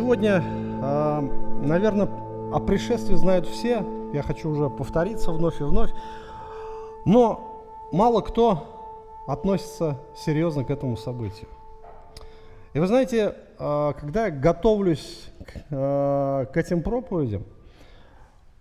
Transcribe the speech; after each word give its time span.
Сегодня, 0.00 0.42
а, 0.82 1.20
наверное, 1.62 2.06
о 2.06 2.58
пришествии 2.58 3.16
знают 3.16 3.46
все. 3.46 3.84
Я 4.14 4.22
хочу 4.22 4.48
уже 4.48 4.70
повториться 4.70 5.30
вновь 5.30 5.60
и 5.60 5.62
вновь. 5.62 5.90
Но 7.04 7.62
мало 7.92 8.22
кто 8.22 9.22
относится 9.28 9.98
серьезно 10.16 10.64
к 10.64 10.70
этому 10.70 10.96
событию. 10.96 11.50
И 12.72 12.78
вы 12.78 12.86
знаете, 12.86 13.34
а, 13.58 13.92
когда 13.92 14.28
я 14.28 14.30
готовлюсь 14.30 15.28
а, 15.70 16.46
к 16.46 16.56
этим 16.56 16.82
проповедям, 16.82 17.44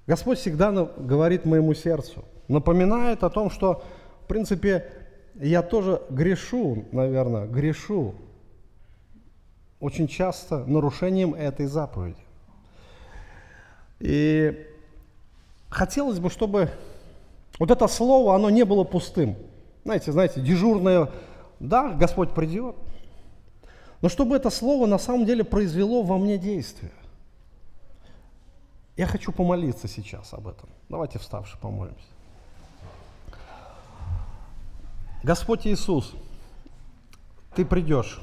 Господь 0.07 0.39
всегда 0.39 0.73
говорит 0.97 1.45
моему 1.45 1.73
сердцу, 1.73 2.25
напоминает 2.49 3.23
о 3.23 3.29
том, 3.29 3.49
что, 3.49 3.81
в 4.25 4.27
принципе, 4.27 4.91
я 5.35 5.61
тоже 5.61 6.01
грешу, 6.09 6.83
наверное, 6.91 7.47
грешу 7.47 8.13
очень 9.79 10.07
часто 10.07 10.65
нарушением 10.65 11.33
этой 11.33 11.65
заповеди. 11.65 12.21
И 13.99 14.67
хотелось 15.69 16.19
бы, 16.19 16.29
чтобы 16.29 16.71
вот 17.59 17.71
это 17.71 17.87
слово, 17.87 18.35
оно 18.35 18.49
не 18.49 18.63
было 18.65 18.83
пустым. 18.83 19.35
Знаете, 19.83 20.11
знаете, 20.11 20.41
дежурное, 20.41 21.11
да, 21.59 21.89
Господь 21.89 22.33
придет, 22.33 22.75
но 24.01 24.09
чтобы 24.09 24.35
это 24.35 24.49
слово 24.49 24.85
на 24.85 24.97
самом 24.97 25.25
деле 25.25 25.43
произвело 25.43 26.03
во 26.03 26.17
мне 26.17 26.37
действие. 26.37 26.91
Я 28.95 29.07
хочу 29.07 29.31
помолиться 29.31 29.87
сейчас 29.87 30.33
об 30.33 30.47
этом. 30.47 30.69
Давайте 30.89 31.19
вставши 31.19 31.57
помолимся. 31.57 31.99
Господь 35.23 35.67
Иисус, 35.67 36.13
Ты 37.55 37.65
придешь, 37.65 38.19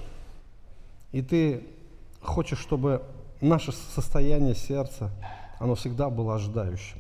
и 1.13 1.23
Ты 1.23 1.67
хочешь, 2.21 2.59
чтобы 2.59 3.03
наше 3.41 3.73
состояние 3.73 4.55
сердца, 4.55 5.11
оно 5.59 5.75
всегда 5.75 6.11
было 6.11 6.35
ожидающим. 6.35 6.99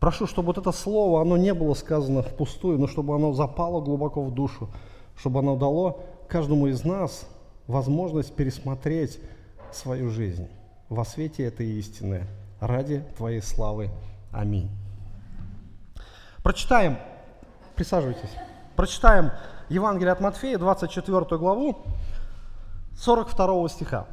Прошу, 0.00 0.26
чтобы 0.26 0.48
вот 0.48 0.58
это 0.58 0.72
слово, 0.72 1.22
оно 1.22 1.36
не 1.36 1.54
было 1.54 1.74
сказано 1.74 2.22
впустую, 2.22 2.78
но 2.78 2.86
чтобы 2.86 3.14
оно 3.14 3.32
запало 3.32 3.80
глубоко 3.80 4.22
в 4.22 4.34
душу, 4.34 4.68
чтобы 5.16 5.38
оно 5.38 5.56
дало 5.56 6.02
каждому 6.28 6.66
из 6.66 6.84
нас 6.84 7.26
возможность 7.66 8.34
пересмотреть 8.34 9.20
свою 9.72 10.10
жизнь 10.10 10.48
во 10.88 11.04
свете 11.04 11.44
этой 11.44 11.66
истины 11.78 12.26
ради 12.60 13.04
Твоей 13.16 13.40
славы. 13.40 13.90
Аминь. 14.30 14.68
Прочитаем, 16.42 16.98
присаживайтесь, 17.74 18.30
прочитаем 18.76 19.30
Евангелие 19.70 20.12
от 20.12 20.20
Матфея, 20.20 20.58
24 20.58 21.38
главу, 21.38 21.78
42 22.98 23.68
стиха. 23.68 24.06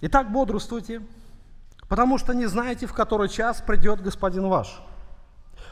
Итак, 0.00 0.30
бодрствуйте, 0.32 1.02
потому 1.88 2.18
что 2.18 2.34
не 2.34 2.46
знаете, 2.46 2.86
в 2.86 2.92
который 2.92 3.28
час 3.28 3.62
придет 3.66 4.02
Господин 4.02 4.48
ваш. 4.48 4.82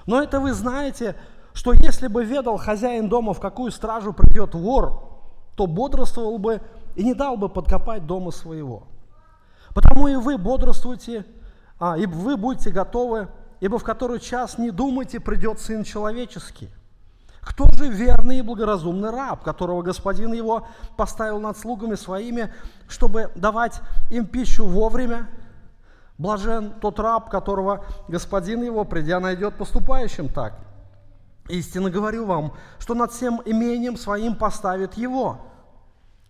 Но 0.06 0.22
это 0.22 0.40
вы 0.40 0.52
знаете, 0.52 1.16
что 1.52 1.72
если 1.72 2.06
бы 2.06 2.24
ведал 2.24 2.56
хозяин 2.56 3.08
дома, 3.08 3.34
в 3.34 3.40
какую 3.40 3.70
стражу 3.70 4.12
придет 4.12 4.54
вор, 4.54 5.12
то 5.54 5.66
бодрствовал 5.66 6.38
бы 6.38 6.62
и 6.94 7.04
не 7.04 7.14
дал 7.14 7.36
бы 7.36 7.48
подкопать 7.48 8.06
дома 8.06 8.30
своего. 8.30 8.84
Потому 9.74 10.08
и 10.08 10.16
вы 10.16 10.38
бодрствуйте, 10.38 11.24
а, 11.78 11.96
и 11.98 12.06
вы 12.06 12.36
будете 12.36 12.70
готовы, 12.70 13.28
ибо 13.60 13.78
в 13.78 13.84
который 13.84 14.18
час 14.18 14.58
не 14.58 14.70
думайте, 14.70 15.20
придет 15.20 15.60
Сын 15.60 15.84
Человеческий. 15.84 16.70
Кто 17.42 17.66
же 17.72 17.88
верный 17.88 18.38
и 18.38 18.42
благоразумный 18.42 19.10
раб, 19.10 19.42
которого 19.42 19.82
господин 19.82 20.32
его 20.32 20.69
поставил 20.97 21.41
над 21.41 21.58
слугами 21.58 21.97
своими, 21.97 22.54
чтобы 22.88 23.30
давать 23.34 23.80
им 24.10 24.26
пищу 24.26 24.64
вовремя? 24.64 25.28
Блажен 26.19 26.72
тот 26.81 27.00
раб, 27.00 27.31
которого 27.31 27.84
господин 28.06 28.62
его, 28.62 28.84
придя, 28.84 29.19
найдет 29.19 29.56
поступающим 29.56 30.28
так. 30.28 30.54
Истинно 31.48 31.91
говорю 31.91 32.26
вам, 32.26 32.52
что 32.78 32.94
над 32.94 33.10
всем 33.10 33.42
имением 33.44 33.97
своим 33.97 34.36
поставит 34.36 34.94
его. 34.94 35.41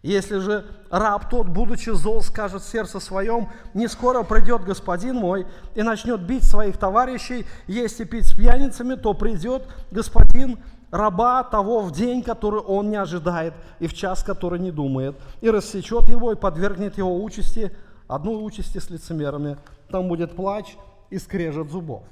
Если 0.03 0.39
же 0.39 0.65
раб 0.91 1.29
тот, 1.31 1.47
будучи 1.47 1.91
зол, 1.91 2.23
скажет 2.23 2.63
в 2.63 2.69
сердце 2.69 2.99
своем, 2.99 3.51
не 3.73 3.87
скоро 3.87 4.25
придет 4.25 4.65
господин 4.65 5.17
мой 5.17 5.47
и 5.77 5.83
начнет 5.83 6.23
бить 6.23 6.43
своих 6.43 6.77
товарищей, 6.77 7.47
есть 7.69 8.01
и 8.01 8.05
пить 8.05 8.27
с 8.27 8.33
пьяницами, 8.33 8.95
то 8.95 9.15
придет 9.15 9.69
господин 9.93 10.59
раба 10.93 11.43
того 11.43 11.81
в 11.81 11.91
день, 11.91 12.23
который 12.23 12.61
он 12.61 12.91
не 12.91 12.97
ожидает, 12.97 13.55
и 13.81 13.89
в 13.89 13.95
час, 13.95 14.23
который 14.23 14.61
не 14.61 14.71
думает, 14.71 15.17
и 15.41 15.51
рассечет 15.51 16.09
его, 16.09 16.31
и 16.31 16.37
подвергнет 16.37 16.97
его 16.97 17.21
участи, 17.21 17.73
одной 18.07 18.47
участи 18.47 18.79
с 18.79 18.89
лицемерами. 18.89 19.57
Там 19.89 20.07
будет 20.07 20.37
плач 20.37 20.77
и 21.11 21.19
скрежет 21.19 21.69
зубов. 21.71 22.05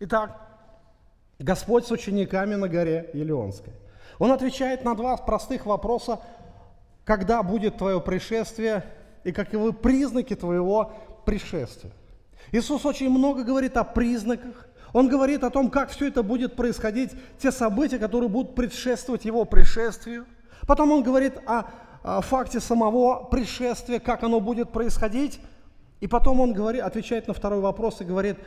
Итак, 0.00 0.36
Господь 1.38 1.86
с 1.86 1.92
учениками 1.92 2.56
на 2.56 2.68
горе 2.68 3.10
Елеонской. 3.14 3.72
Он 4.18 4.32
отвечает 4.32 4.84
на 4.84 4.96
два 4.96 5.16
простых 5.16 5.64
вопроса– 5.64 6.18
когда 7.08 7.42
будет 7.42 7.78
твое 7.78 8.02
пришествие 8.02 8.84
и 9.24 9.32
каковы 9.32 9.72
признаки 9.72 10.36
твоего 10.36 10.92
пришествия. 11.24 11.90
Иисус 12.52 12.84
очень 12.84 13.08
много 13.08 13.44
говорит 13.44 13.78
о 13.78 13.84
признаках, 13.84 14.67
он 14.92 15.08
говорит 15.08 15.44
о 15.44 15.50
том, 15.50 15.70
как 15.70 15.90
все 15.90 16.08
это 16.08 16.22
будет 16.22 16.56
происходить, 16.56 17.12
те 17.38 17.52
события, 17.52 17.98
которые 17.98 18.28
будут 18.28 18.54
предшествовать 18.54 19.24
его 19.24 19.44
пришествию. 19.44 20.26
Потом 20.66 20.92
он 20.92 21.02
говорит 21.02 21.34
о, 21.46 21.64
о 22.02 22.20
факте 22.20 22.60
самого 22.60 23.24
пришествия, 23.24 24.00
как 24.00 24.22
оно 24.22 24.40
будет 24.40 24.70
происходить. 24.70 25.40
И 26.00 26.06
потом 26.06 26.40
он 26.40 26.52
говорит, 26.52 26.82
отвечает 26.82 27.28
на 27.28 27.34
второй 27.34 27.60
вопрос 27.60 28.00
и 28.00 28.04
говорит, 28.04 28.38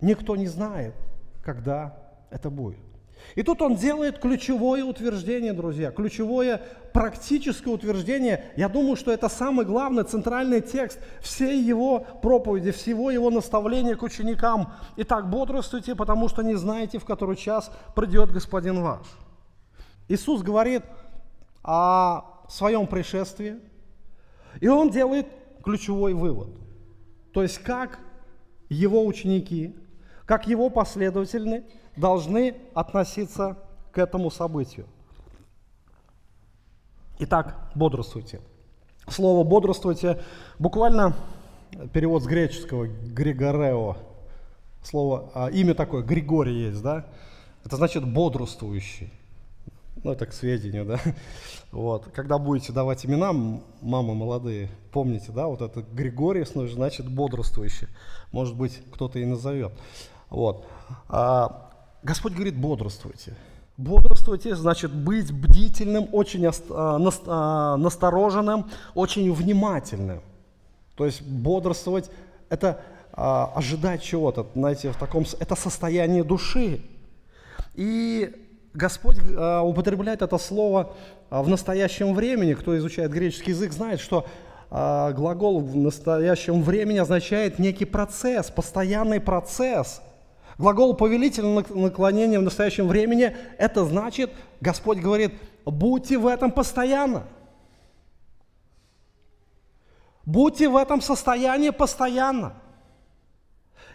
никто 0.00 0.36
не 0.36 0.46
знает, 0.46 0.94
когда 1.42 1.96
это 2.30 2.50
будет. 2.50 2.87
И 3.34 3.42
тут 3.42 3.62
он 3.62 3.76
делает 3.76 4.18
ключевое 4.18 4.84
утверждение, 4.84 5.52
друзья, 5.52 5.90
ключевое 5.90 6.62
практическое 6.92 7.70
утверждение. 7.70 8.44
Я 8.56 8.68
думаю, 8.68 8.96
что 8.96 9.12
это 9.12 9.28
самый 9.28 9.64
главный 9.64 10.04
центральный 10.04 10.60
текст 10.60 10.98
всей 11.20 11.62
его 11.62 12.00
проповеди, 12.22 12.70
всего 12.70 13.10
его 13.10 13.30
наставления 13.30 13.96
к 13.96 14.02
ученикам. 14.02 14.72
Итак, 14.96 15.30
бодрствуйте, 15.30 15.94
потому 15.94 16.28
что 16.28 16.42
не 16.42 16.54
знаете, 16.56 16.98
в 16.98 17.04
который 17.04 17.36
час 17.36 17.70
придет 17.94 18.30
Господин 18.30 18.82
ваш. 18.82 19.06
Иисус 20.08 20.42
говорит 20.42 20.82
о 21.62 22.44
своем 22.48 22.86
пришествии, 22.86 23.56
и 24.60 24.68
он 24.68 24.90
делает 24.90 25.26
ключевой 25.62 26.14
вывод. 26.14 26.48
То 27.32 27.42
есть 27.42 27.58
как 27.58 27.98
его 28.70 29.04
ученики, 29.04 29.76
как 30.28 30.46
его 30.46 30.68
последователи 30.68 31.64
должны 31.96 32.54
относиться 32.74 33.56
к 33.90 33.96
этому 33.96 34.30
событию. 34.30 34.84
Итак, 37.18 37.56
бодрствуйте. 37.74 38.42
Слово 39.08 39.42
«бодрствуйте» 39.42 40.22
буквально 40.58 41.16
перевод 41.94 42.22
с 42.22 42.26
греческого 42.26 42.86
«григорео». 42.86 43.96
Слово, 44.84 45.30
а, 45.34 45.48
имя 45.48 45.74
такое, 45.74 46.02
Григорий 46.02 46.66
есть, 46.66 46.82
да? 46.82 47.06
Это 47.64 47.76
значит 47.76 48.04
«бодрствующий». 48.04 49.10
Ну, 50.04 50.12
это 50.12 50.26
к 50.26 50.34
сведению, 50.34 50.84
да. 50.84 51.00
Вот. 51.72 52.04
Когда 52.14 52.38
будете 52.38 52.74
давать 52.74 53.04
имена, 53.06 53.32
мамы 53.80 54.14
молодые, 54.14 54.68
помните, 54.92 55.32
да, 55.32 55.46
вот 55.46 55.62
это 55.62 55.80
Григорий, 55.80 56.44
значит 56.44 57.08
бодрствующий. 57.08 57.88
Может 58.30 58.56
быть, 58.56 58.78
кто-то 58.92 59.18
и 59.18 59.24
назовет. 59.24 59.72
Вот. 60.30 60.66
А, 61.08 61.70
Господь 62.02 62.34
говорит, 62.34 62.56
бодрствуйте. 62.56 63.34
Бодрствуйте, 63.76 64.56
значит 64.56 64.92
быть 64.92 65.32
бдительным, 65.32 66.08
очень 66.12 66.44
а, 66.46 66.52
а, 67.26 67.76
настороженным, 67.76 68.70
очень 68.94 69.32
внимательным. 69.32 70.20
То 70.96 71.06
есть 71.06 71.22
бодрствовать– 71.22 72.10
это 72.48 72.80
а, 73.12 73.52
ожидать 73.54 74.02
чего-то, 74.02 74.48
знаете, 74.54 74.90
в 74.90 74.96
таком, 74.96 75.24
это 75.38 75.54
состояние 75.54 76.24
души. 76.24 76.80
И 77.74 78.34
Господь 78.74 79.18
употребляет 79.18 80.22
это 80.22 80.38
слово 80.38 80.92
в 81.30 81.48
настоящем 81.48 82.14
времени. 82.14 82.54
Кто 82.54 82.76
изучает 82.76 83.12
греческий 83.12 83.52
язык, 83.52 83.72
знает, 83.72 84.00
что 84.00 84.26
глагол 84.70 85.60
в 85.60 85.76
настоящем 85.76 86.62
времени 86.62 86.98
означает 86.98 87.58
некий 87.58 87.84
процесс, 87.84 88.50
постоянный 88.50 89.20
процесс– 89.20 90.02
Глагол 90.58 90.94
повелительного 90.94 91.64
наклонения 91.70 92.40
в 92.40 92.42
настоящем 92.42 92.88
времени, 92.88 93.36
это 93.58 93.84
значит, 93.84 94.32
Господь 94.60 94.98
говорит, 94.98 95.32
будьте 95.64 96.18
в 96.18 96.26
этом 96.26 96.50
постоянно. 96.50 97.22
Будьте 100.24 100.68
в 100.68 100.76
этом 100.76 101.00
состоянии 101.00 101.70
постоянно. 101.70 102.54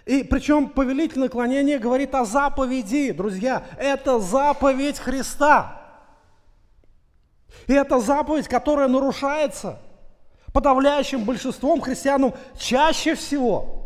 И 0.05 0.23
причем 0.23 0.69
повелительное 0.69 1.27
наклонение 1.27 1.79
говорит 1.79 2.15
о 2.15 2.23
заповеди, 2.23 3.11
друзья. 3.11 3.63
Это 3.77 4.19
заповедь 4.19 4.99
Христа. 4.99 5.81
И 7.67 7.73
это 7.73 7.99
заповедь, 7.99 8.47
которая 8.47 8.87
нарушается. 8.87 9.79
Подавляющим 10.53 11.23
большинством 11.23 11.81
христианам 11.81 12.33
чаще 12.57 13.15
всего. 13.15 13.82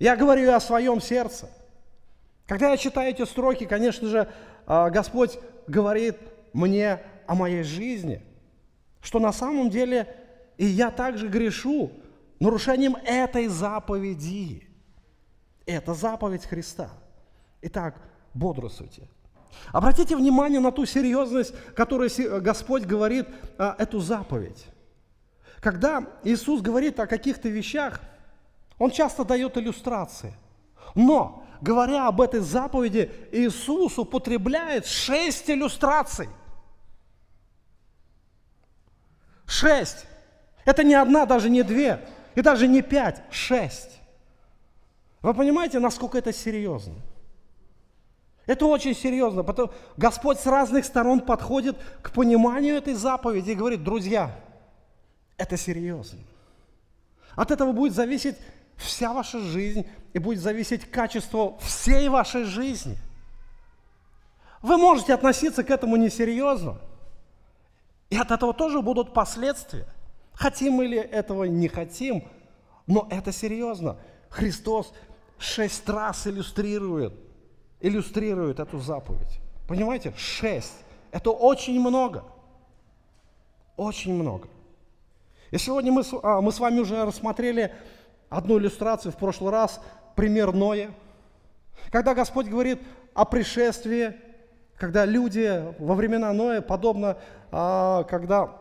Я 0.00 0.16
говорю 0.16 0.52
о 0.52 0.60
своем 0.60 1.00
сердце. 1.00 1.48
Когда 2.46 2.70
я 2.70 2.76
читаю 2.78 3.10
эти 3.10 3.24
строки, 3.24 3.66
конечно 3.66 4.08
же, 4.08 4.28
а, 4.66 4.88
Господь 4.88 5.38
говорит 5.68 6.16
мне 6.54 7.00
о 7.26 7.34
моей 7.34 7.62
жизни, 7.62 8.22
что 9.02 9.20
на 9.20 9.32
самом 9.32 9.68
деле 9.70 10.16
и 10.56 10.64
я 10.64 10.90
также 10.90 11.28
грешу 11.28 11.92
нарушением 12.40 12.96
этой 13.04 13.46
заповеди. 13.46 14.66
Это 15.66 15.92
заповедь 15.92 16.46
Христа. 16.46 16.90
Итак, 17.62 17.96
бодрствуйте. 18.32 19.06
Обратите 19.70 20.16
внимание 20.16 20.60
на 20.60 20.72
ту 20.72 20.86
серьезность, 20.86 21.54
которую 21.74 22.10
Господь 22.40 22.84
говорит 22.84 23.28
а, 23.58 23.76
эту 23.78 24.00
заповедь. 24.00 24.66
Когда 25.60 26.06
Иисус 26.24 26.62
говорит 26.62 26.98
о 27.00 27.06
каких-то 27.06 27.50
вещах, 27.50 28.00
Он 28.80 28.90
часто 28.90 29.24
дает 29.24 29.58
иллюстрации. 29.58 30.32
Но, 30.94 31.44
говоря 31.60 32.08
об 32.08 32.22
этой 32.22 32.40
заповеди, 32.40 33.12
Иисус 33.30 33.98
употребляет 33.98 34.86
шесть 34.86 35.50
иллюстраций. 35.50 36.30
Шесть. 39.46 40.06
Это 40.64 40.82
не 40.82 40.94
одна, 40.94 41.26
даже 41.26 41.50
не 41.50 41.62
две, 41.62 42.08
и 42.34 42.40
даже 42.40 42.66
не 42.66 42.80
пять, 42.80 43.22
шесть. 43.30 44.00
Вы 45.20 45.34
понимаете, 45.34 45.78
насколько 45.78 46.16
это 46.16 46.32
серьезно? 46.32 46.94
Это 48.46 48.64
очень 48.64 48.94
серьезно, 48.94 49.44
потому 49.44 49.72
Господь 49.98 50.40
с 50.40 50.46
разных 50.46 50.86
сторон 50.86 51.20
подходит 51.20 51.76
к 52.00 52.12
пониманию 52.12 52.76
этой 52.76 52.94
заповеди 52.94 53.50
и 53.50 53.54
говорит, 53.54 53.84
друзья, 53.84 54.34
это 55.36 55.58
серьезно. 55.58 56.20
От 57.36 57.50
этого 57.50 57.72
будет 57.72 57.92
зависеть 57.92 58.36
вся 58.80 59.12
ваша 59.12 59.38
жизнь 59.38 59.86
и 60.12 60.18
будет 60.18 60.40
зависеть 60.40 60.90
качество 60.90 61.58
всей 61.58 62.08
вашей 62.08 62.44
жизни. 62.44 62.96
Вы 64.62 64.76
можете 64.76 65.14
относиться 65.14 65.62
к 65.62 65.70
этому 65.70 65.96
несерьезно, 65.96 66.78
и 68.10 68.16
от 68.16 68.30
этого 68.30 68.52
тоже 68.52 68.82
будут 68.82 69.14
последствия. 69.14 69.86
Хотим 70.32 70.74
мы 70.74 70.86
ли 70.86 70.98
этого, 70.98 71.44
не 71.44 71.68
хотим, 71.68 72.24
но 72.86 73.06
это 73.10 73.32
серьезно. 73.32 73.98
Христос 74.30 74.92
шесть 75.38 75.88
раз 75.88 76.26
иллюстрирует, 76.26 77.14
иллюстрирует 77.80 78.58
эту 78.58 78.80
заповедь. 78.80 79.40
Понимаете? 79.68 80.12
Шесть. 80.16 80.74
Это 81.12 81.30
очень 81.30 81.80
много. 81.80 82.24
Очень 83.76 84.14
много. 84.14 84.48
И 85.50 85.58
сегодня 85.58 85.92
мы, 85.92 86.02
а, 86.22 86.40
мы 86.40 86.52
с 86.52 86.60
вами 86.60 86.80
уже 86.80 87.04
рассмотрели 87.04 87.74
одну 88.30 88.58
иллюстрацию 88.58 89.12
в 89.12 89.16
прошлый 89.16 89.52
раз, 89.52 89.82
пример 90.16 90.54
Ноя. 90.54 90.90
Когда 91.90 92.14
Господь 92.14 92.46
говорит 92.46 92.80
о 93.12 93.26
пришествии, 93.26 94.14
когда 94.76 95.04
люди 95.04 95.62
во 95.78 95.94
времена 95.94 96.32
Ноя, 96.32 96.62
подобно, 96.62 97.18
а, 97.50 98.04
когда, 98.04 98.56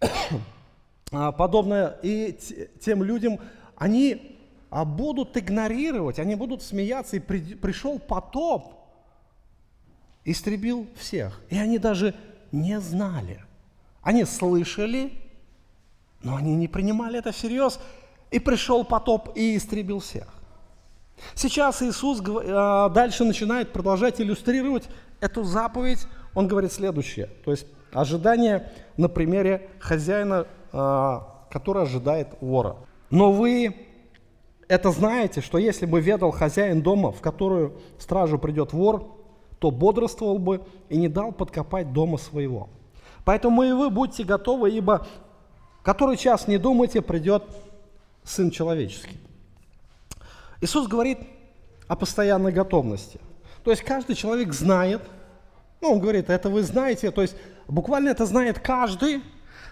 а, 1.12 1.30
подобно 1.30 1.96
и 2.02 2.36
тем 2.80 3.04
людям, 3.04 3.38
они 3.76 4.38
а 4.70 4.84
будут 4.84 5.36
игнорировать, 5.36 6.18
они 6.18 6.34
будут 6.34 6.62
смеяться, 6.62 7.16
и 7.16 7.20
при, 7.20 7.54
пришел 7.54 7.98
потоп, 7.98 8.74
истребил 10.24 10.86
всех. 10.96 11.40
И 11.48 11.56
они 11.56 11.78
даже 11.78 12.14
не 12.52 12.78
знали. 12.80 13.42
Они 14.02 14.24
слышали, 14.24 15.12
но 16.22 16.36
они 16.36 16.54
не 16.54 16.68
принимали 16.68 17.18
это 17.18 17.32
всерьез. 17.32 17.80
И 18.30 18.38
пришел 18.38 18.84
потоп 18.84 19.30
и 19.34 19.56
истребил 19.56 20.00
всех. 20.00 20.28
Сейчас 21.34 21.82
Иисус 21.82 22.20
э, 22.20 22.90
дальше 22.94 23.24
начинает 23.24 23.72
продолжать 23.72 24.20
иллюстрировать 24.20 24.88
эту 25.20 25.44
заповедь. 25.44 26.06
Он 26.34 26.46
говорит 26.46 26.72
следующее. 26.72 27.26
То 27.44 27.50
есть 27.50 27.66
ожидание 27.92 28.70
на 28.96 29.08
примере 29.08 29.70
хозяина, 29.80 30.46
э, 30.72 31.18
который 31.50 31.82
ожидает 31.82 32.28
вора. 32.40 32.76
Но 33.10 33.32
вы 33.32 33.74
это 34.68 34.90
знаете, 34.90 35.40
что 35.40 35.58
если 35.58 35.86
бы 35.86 36.00
ведал 36.00 36.30
хозяин 36.30 36.82
дома, 36.82 37.10
в 37.10 37.20
которую 37.20 37.80
стражу 37.98 38.38
придет 38.38 38.72
вор, 38.72 39.16
то 39.58 39.70
бодрствовал 39.70 40.38
бы 40.38 40.62
и 40.88 40.96
не 40.96 41.08
дал 41.08 41.32
подкопать 41.32 41.92
дома 41.92 42.18
своего. 42.18 42.68
Поэтому 43.24 43.62
и 43.62 43.72
вы 43.72 43.90
будьте 43.90 44.24
готовы, 44.24 44.70
ибо 44.70 45.06
который 45.82 46.16
час 46.16 46.48
не 46.48 46.58
думайте, 46.58 47.00
придет 47.00 47.44
Сын 48.28 48.50
Человеческий. 48.50 49.18
Иисус 50.60 50.86
говорит 50.86 51.18
о 51.86 51.96
постоянной 51.96 52.52
готовности. 52.52 53.20
То 53.64 53.70
есть 53.70 53.82
каждый 53.82 54.14
человек 54.14 54.52
знает, 54.52 55.02
ну, 55.80 55.92
он 55.92 56.00
говорит, 56.00 56.30
это 56.30 56.48
вы 56.48 56.62
знаете, 56.62 57.10
то 57.10 57.22
есть 57.22 57.36
буквально 57.66 58.10
это 58.10 58.26
знает 58.26 58.58
каждый, 58.58 59.22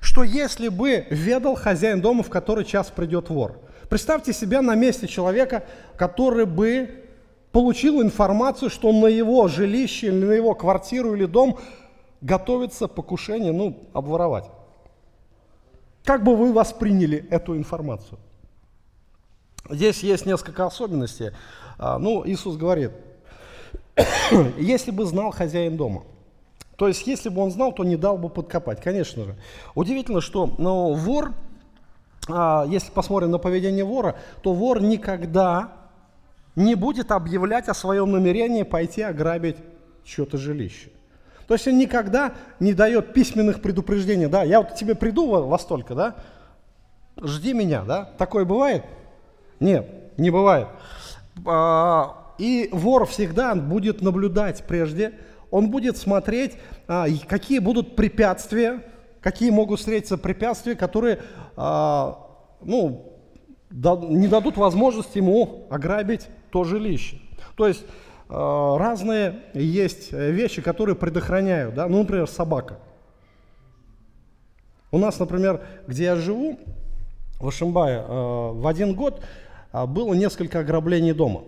что 0.01 0.23
если 0.23 0.69
бы 0.69 1.07
ведал 1.11 1.55
хозяин 1.55 2.01
дома, 2.01 2.23
в 2.23 2.31
который 2.31 2.65
час 2.65 2.91
придет 2.91 3.31
вор– 3.31 3.61
Представьте 3.89 4.33
себя 4.33 4.63
на 4.63 4.75
месте 4.75 5.07
человека, 5.07 5.65
который 5.97 6.45
бы 6.45 7.05
получил 7.53 8.03
информацию, 8.03 8.69
что 8.69 8.93
на 8.93 9.07
его 9.07 9.47
жилище 9.49 10.09
или 10.09 10.25
на 10.25 10.33
его 10.33 10.55
квартиру 10.55 11.15
или 11.15 11.27
дом 11.27 11.59
готовится 12.21 12.89
покушение, 12.89 13.53
ну, 13.53 13.89
обворовать. 13.93 14.51
Как 16.05 16.25
бы 16.25 16.37
вы 16.37 16.53
восприняли 16.53 17.27
эту 17.31 17.57
информацию? 17.57 18.19
Здесь 19.71 20.03
есть 20.03 20.27
несколько 20.27 20.67
особенностей. 20.67 21.31
А, 21.79 21.99
ну, 21.99 22.27
Иисус 22.27 22.57
говорит, 22.57 22.93
если 24.59 24.91
бы 24.91 25.05
знал 25.07 25.31
хозяин 25.31 25.77
дома. 25.77 26.05
То 26.77 26.89
есть, 26.89 27.07
если 27.07 27.31
бы 27.31 27.43
он 27.43 27.51
знал, 27.51 27.73
то 27.73 27.85
не 27.85 27.97
дал 27.97 28.19
бы 28.19 28.29
подкопать, 28.29 28.83
конечно 28.83 29.25
же. 29.25 29.37
Удивительно, 29.75 30.21
что 30.21 30.55
ну, 30.59 30.93
вор 30.93 31.33
а, 32.29 32.65
если 32.69 32.91
посмотрим 32.91 33.31
на 33.31 33.39
поведение 33.39 33.85
вора, 33.85 34.17
то 34.43 34.53
вор 34.53 34.83
никогда 34.83 35.73
не 36.57 36.75
будет 36.75 37.13
объявлять 37.13 37.69
о 37.69 37.75
своем 37.75 38.11
намерении 38.11 38.63
пойти 38.63 39.03
ограбить 39.03 39.57
чье-то 40.05 40.39
жилище. 40.39 40.91
То 41.47 41.55
есть 41.55 41.69
он 41.69 41.79
никогда 41.79 42.35
не 42.59 42.75
дает 42.75 43.13
письменных 43.13 43.63
предупреждений, 43.63 44.27
да, 44.27 44.43
я 44.43 44.61
вот 44.61 44.75
тебе 44.75 44.97
приду 44.97 45.27
во 45.29 45.59
столько, 45.59 45.95
да, 45.95 46.17
жди 47.23 47.53
меня, 47.53 47.83
да, 47.83 48.11
такое 48.19 48.45
бывает? 48.45 48.85
Нет, 49.61 50.19
не 50.19 50.31
бывает. 50.31 50.69
А, 51.45 52.35
и 52.39 52.69
вор 52.73 53.07
всегда 53.07 53.55
будет 53.55 54.03
наблюдать 54.03 54.65
прежде, 54.67 55.13
он 55.51 55.71
будет 55.71 55.97
смотреть, 55.97 56.57
а, 56.89 57.07
какие 57.29 57.59
будут 57.59 57.97
препятствия, 57.97 58.83
какие 59.21 59.51
могут 59.51 59.81
встретиться 59.81 60.19
препятствия, 60.19 60.75
которые 60.75 61.21
а, 61.57 62.19
ну, 62.63 63.13
не 63.71 64.29
дадут 64.29 64.57
возможности 64.57 65.19
ему 65.19 65.67
ограбить 65.71 66.29
то 66.51 66.65
жилище. 66.65 67.19
То 67.57 67.67
есть 67.67 67.85
разные 68.29 69.41
есть 69.55 70.13
вещи, 70.13 70.61
которые 70.61 70.97
предохраняют, 70.97 71.75
да? 71.75 71.87
ну, 71.87 71.99
например, 71.99 72.27
собака. 72.27 72.79
У 74.91 74.99
нас, 74.99 75.19
например, 75.21 75.63
где 75.87 76.05
я 76.05 76.17
живу, 76.17 76.59
в 77.39 77.47
Ашимбае, 77.47 78.03
в 78.03 78.67
один 78.67 78.95
год 78.95 79.23
было 79.85 80.15
несколько 80.15 80.61
ограблений 80.61 81.13
дома. 81.13 81.43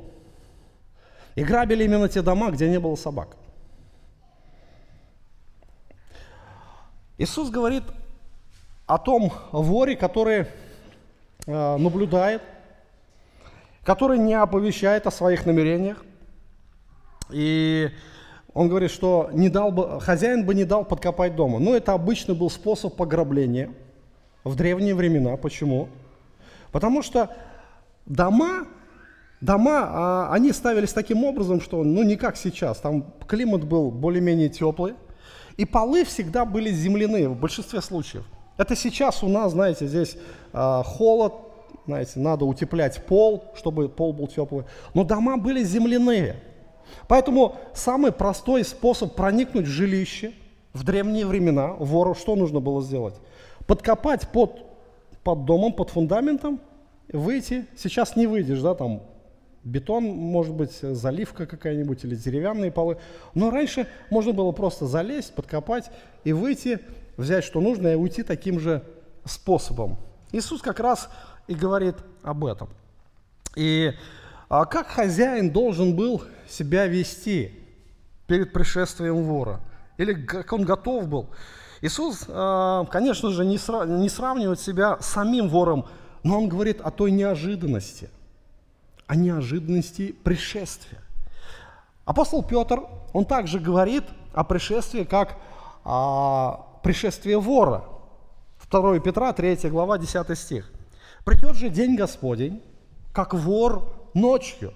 И 1.37 1.45
грабили 1.45 1.85
именно 1.85 2.09
те 2.09 2.21
дома, 2.21 2.51
где 2.51 2.69
не 2.69 2.81
было 2.81 2.97
собак. 2.97 3.37
Иисус 7.17 7.49
говорит 7.49 7.85
о 8.87 8.99
том 8.99 9.33
воре, 9.53 9.97
который 9.97 10.47
э, 11.47 11.77
наблюдает, 11.77 12.43
который 13.85 14.19
не 14.19 14.35
оповещает 14.35 15.07
о 15.07 15.11
своих 15.11 15.47
намерениях. 15.47 16.05
И 17.31 17.91
он 18.55 18.69
говорит, 18.69 18.91
что 18.91 19.31
не 19.33 19.49
дал 19.49 19.71
бы, 19.73 20.01
хозяин 20.01 20.45
бы 20.45 20.55
не 20.55 20.65
дал 20.65 20.85
подкопать 20.85 21.37
дома. 21.37 21.59
Но 21.59 21.75
это 21.75 21.93
обычно 21.93 22.35
был 22.35 22.51
способ 22.51 22.97
пограбления 22.97 23.71
в 24.43 24.57
древние 24.57 24.95
времена. 24.95 25.37
Почему? 25.37 25.89
Потому 26.73 27.03
что 27.03 27.35
дома, 28.09 28.67
дома, 29.41 29.87
а, 29.89 30.33
они 30.33 30.53
ставились 30.53 30.93
таким 30.93 31.25
образом, 31.25 31.61
что, 31.61 31.85
ну, 31.85 32.03
не 32.03 32.17
как 32.17 32.37
сейчас, 32.37 32.79
там 32.79 33.13
климат 33.27 33.65
был 33.65 33.91
более-менее 33.91 34.49
теплый, 34.49 34.95
и 35.57 35.65
полы 35.65 36.05
всегда 36.05 36.45
были 36.45 36.71
земляные 36.71 37.29
в 37.29 37.39
большинстве 37.39 37.81
случаев. 37.81 38.25
Это 38.57 38.75
сейчас 38.75 39.23
у 39.23 39.29
нас, 39.29 39.53
знаете, 39.53 39.87
здесь 39.87 40.17
э, 40.53 40.83
холод, 40.85 41.35
знаете, 41.87 42.13
надо 42.17 42.45
утеплять 42.45 43.05
пол, 43.07 43.45
чтобы 43.57 43.89
пол 43.89 44.13
был 44.13 44.27
теплый. 44.27 44.65
Но 44.95 45.05
дома 45.05 45.37
были 45.37 45.63
земляные. 45.63 46.43
Поэтому 47.07 47.57
самый 47.75 48.13
простой 48.13 48.65
способ 48.65 49.15
проникнуть 49.15 49.67
в 49.67 49.71
жилище 49.71 50.33
в 50.73 50.85
древние 50.85 51.27
времена 51.27 51.75
вору 51.79 52.15
что 52.15 52.35
нужно 52.35 52.61
было 52.61 52.83
сделать? 52.83 53.15
подкопать 53.69 54.29
под, 54.33 54.65
под 55.23 55.45
домом, 55.45 55.73
под 55.75 55.91
фундаментом, 55.91 56.59
выйти. 57.13 57.67
Сейчас 57.77 58.17
не 58.17 58.27
выйдешь, 58.27 58.61
да, 58.61 58.75
там 58.75 59.03
бетон, 59.65 60.05
может 60.05 60.55
быть, 60.55 60.73
заливка 60.73 61.47
какая-нибудь 61.47 62.05
или 62.05 62.15
деревянные 62.15 62.71
полы. 62.71 62.99
Но 63.35 63.51
раньше 63.51 63.87
можно 64.11 64.33
было 64.33 64.53
просто 64.53 64.87
залезть, 64.87 65.35
подкопать 65.35 65.91
и 66.25 66.33
выйти, 66.33 66.81
взять, 67.17 67.45
что 67.45 67.61
нужно, 67.61 67.89
и 67.89 67.95
уйти 67.95 68.23
таким 68.23 68.61
же 68.61 68.83
способом. 69.25 69.99
Иисус 70.33 70.63
как 70.63 70.81
раз 70.81 71.09
и 71.47 71.55
говорит 71.55 71.97
об 72.23 72.45
этом. 72.45 72.69
И 73.57 73.93
а 74.49 74.65
как 74.65 74.89
хозяин 74.89 75.51
должен 75.51 75.95
был 75.95 76.23
себя 76.49 76.87
вести 76.87 77.53
перед 78.27 78.53
пришествием 78.53 79.25
вора? 79.25 79.61
Или 79.99 80.15
как 80.15 80.53
он 80.53 80.65
готов 80.65 81.09
был? 81.09 81.29
Иисус, 81.81 82.25
а, 82.29 82.87
конечно 82.87 83.31
же, 83.31 83.45
не 83.45 83.59
сравнивает 83.59 84.61
себя 84.61 84.99
с 85.01 85.07
самим 85.07 85.49
вором, 85.49 85.87
но 86.23 86.39
он 86.39 86.49
говорит 86.49 86.81
о 86.81 86.91
той 86.91 87.11
неожиданности, 87.11 88.11
о 89.07 89.17
неожиданности 89.17 90.13
пришествия. 90.13 91.03
Апостол 92.05 92.43
Петр, 92.43 92.83
он 93.13 93.25
также 93.25 93.59
говорит 93.59 94.05
о 94.33 94.45
пришествии 94.45 95.05
как 95.05 95.37
о 95.85 96.81
пришествии 96.83 97.35
вора. 97.35 97.85
2 98.71 99.01
Петра, 99.01 99.33
3 99.33 99.71
глава, 99.71 99.99
10 99.99 100.39
стих. 100.39 100.71
«Придет 101.25 101.57
же 101.57 101.69
день 101.71 101.97
Господень, 101.97 102.63
как 103.13 103.35
вор 103.35 104.11
ночью. 104.15 104.73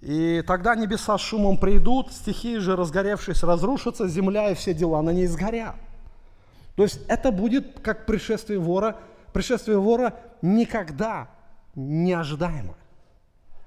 И 0.00 0.42
тогда 0.46 0.74
небеса 0.74 1.16
шумом 1.16 1.58
придут, 1.58 2.12
стихии 2.12 2.58
же, 2.58 2.76
разгоревшись, 2.76 3.42
разрушатся, 3.42 4.08
земля 4.08 4.50
и 4.50 4.54
все 4.54 4.74
дела 4.74 5.00
на 5.00 5.10
ней 5.10 5.26
сгорят. 5.26 5.76
То 6.76 6.82
есть 6.82 7.00
это 7.06 7.30
будет 7.30 7.80
как 7.80 8.06
пришествие 8.06 8.58
вора. 8.58 8.96
Пришествие 9.32 9.78
вора 9.78 10.14
никогда 10.42 11.28
неожидаемо. 11.74 12.74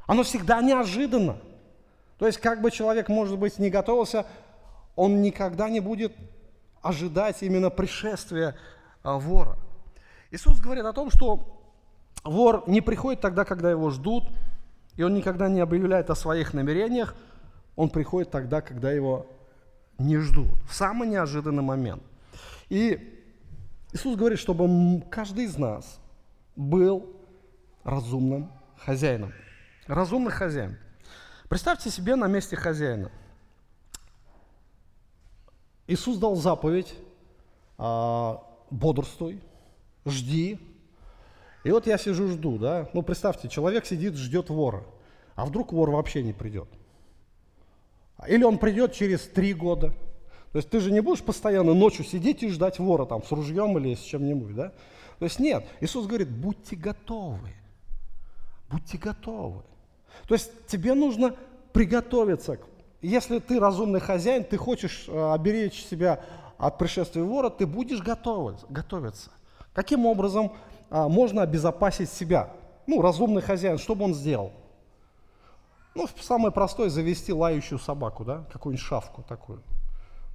Оно 0.05 0.24
всегда 0.24 0.62
неожиданно. 0.62 1.38
То 2.19 2.27
есть 2.27 2.39
как 2.39 2.62
бы 2.62 2.72
человек, 2.72 3.10
может 3.10 3.38
быть, 3.38 3.60
не 3.60 3.69
готовился, 3.69 4.25
он 4.95 5.22
никогда 5.22 5.69
не 5.69 5.79
будет 5.79 6.13
ожидать 6.81 7.41
именно 7.41 7.69
пришествия 7.69 8.55
а, 9.03 9.17
вора. 9.17 9.57
Иисус 10.31 10.60
говорит 10.60 10.86
о 10.86 10.93
том, 10.93 11.10
что 11.10 11.55
Вор 12.25 12.63
не 12.65 12.81
приходит 12.81 13.22
тогда, 13.22 13.45
когда 13.45 13.69
его 13.69 13.91
ждут, 13.91 14.24
и 14.95 15.03
он 15.03 15.13
никогда 15.13 15.48
не 15.48 15.60
объявляет 15.60 16.10
о 16.10 16.15
своих 16.15 16.53
намерениях, 16.53 17.15
он 17.75 17.89
приходит 17.89 18.31
тогда, 18.31 18.62
когда 18.62 18.91
его 18.91 19.27
не 20.00 20.17
ждут, 20.17 20.50
в 20.67 20.74
самый 20.74 21.07
неожиданный 21.07 21.62
момент. 21.62 22.01
И 22.69 23.14
Иисус 23.96 24.18
говорит, 24.18 24.40
чтобы 24.40 25.02
каждый 25.10 25.46
из 25.46 25.58
нас 25.58 26.02
был 26.58 27.16
разумным 27.86 28.52
хозяином. 28.75 29.32
Разумный 29.88 30.34
хозяин. 30.34 30.78
Представьте 31.48 31.90
себе 31.90 32.18
на 32.18 32.28
месте 32.28 32.58
хозяина. 32.58 33.10
Иисус 35.88 36.18
дал 36.18 36.36
заповедь, 36.36 36.94
а, 37.78 38.44
бодрствуй, 38.70 39.42
жди, 40.06 40.60
и 41.64 41.72
вот 41.72 41.88
я 41.88 41.98
сижу, 41.98 42.28
жду, 42.28 42.58
да. 42.58 42.90
Ну, 42.92 43.02
представьте, 43.02 43.48
человек 43.48 43.86
сидит, 43.86 44.16
ждет 44.16 44.50
вора. 44.50 44.84
А 45.36 45.46
вдруг 45.46 45.72
вор 45.72 45.92
вообще 45.92 46.22
не 46.22 46.34
придет? 46.34 46.68
Или 48.28 48.44
он 48.44 48.58
придет 48.58 48.92
через 48.92 49.22
три 49.22 49.54
года. 49.54 49.94
То 50.56 50.60
есть 50.60 50.70
ты 50.70 50.80
же 50.80 50.90
не 50.90 51.02
будешь 51.02 51.22
постоянно 51.22 51.74
ночью 51.74 52.06
сидеть 52.06 52.42
и 52.42 52.48
ждать 52.48 52.80
вора 52.80 53.06
там 53.06 53.22
с 53.22 53.30
ружьем 53.30 53.78
или 53.78 53.94
с 53.94 54.00
чем-нибудь, 54.00 54.56
да? 54.56 54.72
То 55.20 55.26
есть 55.26 55.38
нет, 55.38 55.66
Иисус 55.82 56.06
говорит, 56.06 56.32
будьте 56.32 56.78
готовы. 56.78 57.52
Будьте 58.70 58.98
готовы. 58.98 59.64
То 60.30 60.34
есть 60.34 60.66
тебе 60.68 60.94
нужно 60.94 61.36
приготовиться. 61.74 62.58
Если 63.02 63.40
ты 63.40 63.60
разумный 63.60 64.00
хозяин, 64.00 64.46
ты 64.46 64.56
хочешь 64.56 65.10
э, 65.10 65.34
оберечь 65.34 65.84
себя 65.84 66.22
от 66.58 66.78
пришествия 66.78 67.26
вора, 67.26 67.50
ты 67.50 67.68
будешь 67.68 68.02
готовиться. 68.02 69.32
Каким 69.74 70.06
образом? 70.06 70.54
а, 70.90 71.10
можно 71.10 71.42
обезопасить 71.42 72.10
себя. 72.10 72.54
Ну, 72.88 73.02
разумный 73.02 73.42
хозяин, 73.42 73.78
что 73.78 73.94
бы 73.94 74.06
он 74.06 74.14
сделал? 74.14 74.54
Ну, 75.96 76.08
самое 76.22 76.54
простое, 76.54 76.88
завести 76.88 77.34
лающую 77.34 77.78
собаку, 77.78 78.24
да, 78.24 78.46
какую-нибудь 78.54 78.86
шавку 78.86 79.22
такую. 79.24 79.62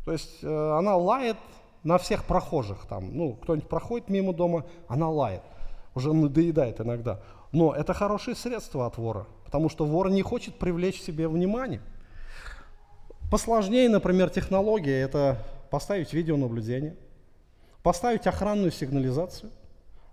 То 0.04 0.12
есть 0.12 0.42
э, 0.42 0.78
она 0.78 0.96
лает 0.96 1.36
на 1.82 1.98
всех 1.98 2.24
прохожих 2.24 2.86
там. 2.88 3.16
Ну, 3.16 3.34
кто-нибудь 3.34 3.68
проходит 3.68 4.08
мимо 4.08 4.32
дома, 4.32 4.64
она 4.88 5.08
лает. 5.08 5.42
Уже 5.94 6.12
надоедает 6.12 6.80
иногда. 6.80 7.20
Но 7.52 7.74
это 7.74 7.94
хорошее 7.94 8.36
средство 8.36 8.86
от 8.86 8.96
вора, 8.96 9.26
потому 9.44 9.68
что 9.68 9.84
вор 9.84 10.10
не 10.10 10.22
хочет 10.22 10.54
привлечь 10.54 11.00
себе 11.00 11.26
внимание. 11.28 11.80
Посложнее, 13.30 13.88
например, 13.88 14.30
технология– 14.30 15.00
это 15.00 15.38
поставить 15.70 16.12
видеонаблюдение, 16.12 16.96
поставить 17.82 18.26
охранную 18.26 18.72
сигнализацию, 18.72 19.50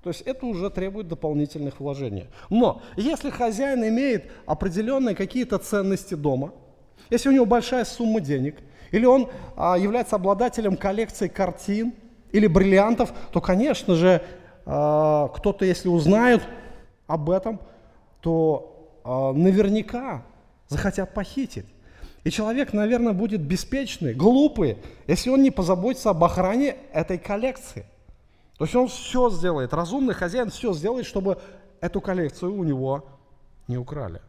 то 0.03 0.10
есть 0.10 0.22
это 0.22 0.46
уже 0.46 0.70
требует 0.70 1.08
дополнительных 1.08 1.79
вложений. 1.79 2.27
Но 2.50 2.82
если 2.96 3.29
хозяин 3.29 3.86
имеет 3.88 4.32
определенные 4.46 5.15
какие-то 5.15 5.58
ценности 5.58 6.13
дома, 6.13 6.53
если 7.10 7.29
у 7.29 7.32
него 7.32 7.46
большая 7.46 7.86
сумма 7.86 8.22
денег, 8.22 8.56
или 8.91 9.06
он 9.06 9.29
а, 9.56 9.77
является 9.77 10.15
обладателем 10.15 10.77
коллекции 10.77 11.27
картин 11.27 11.94
или 12.32 12.48
бриллиантов, 12.48 13.13
то, 13.32 13.41
конечно 13.41 13.96
же, 13.96 14.22
а, 14.65 15.29
кто-то, 15.29 15.65
если 15.65 15.89
узнает 15.89 16.41
об 17.08 17.29
этом, 17.29 17.60
то 18.22 19.00
а, 19.03 19.34
наверняка 19.34 20.24
захотят 20.67 21.13
похитить. 21.13 21.65
И 22.24 22.29
человек, 22.29 22.74
наверное, 22.74 23.13
будет 23.13 23.41
беспечный, 23.41 24.13
глупый, 24.13 24.77
если 25.08 25.29
он 25.29 25.41
не 25.41 25.51
позаботится 25.51 26.10
об 26.10 26.24
охране 26.24 26.75
этой 26.91 27.17
коллекции– 27.17 27.86
то 28.58 28.65
есть 28.65 28.75
он 28.75 28.88
все 28.88 29.29
сделает, 29.29 29.74
разумный 29.74 30.15
хозяин 30.15 30.50
все 30.50 30.74
сделает, 30.74 31.06
чтобы 31.06 31.39
эту 31.79 32.01
коллекцию 32.01 32.56
у 32.56 32.63
него 32.63 33.06
не 33.67 33.77
украли. 33.77 34.22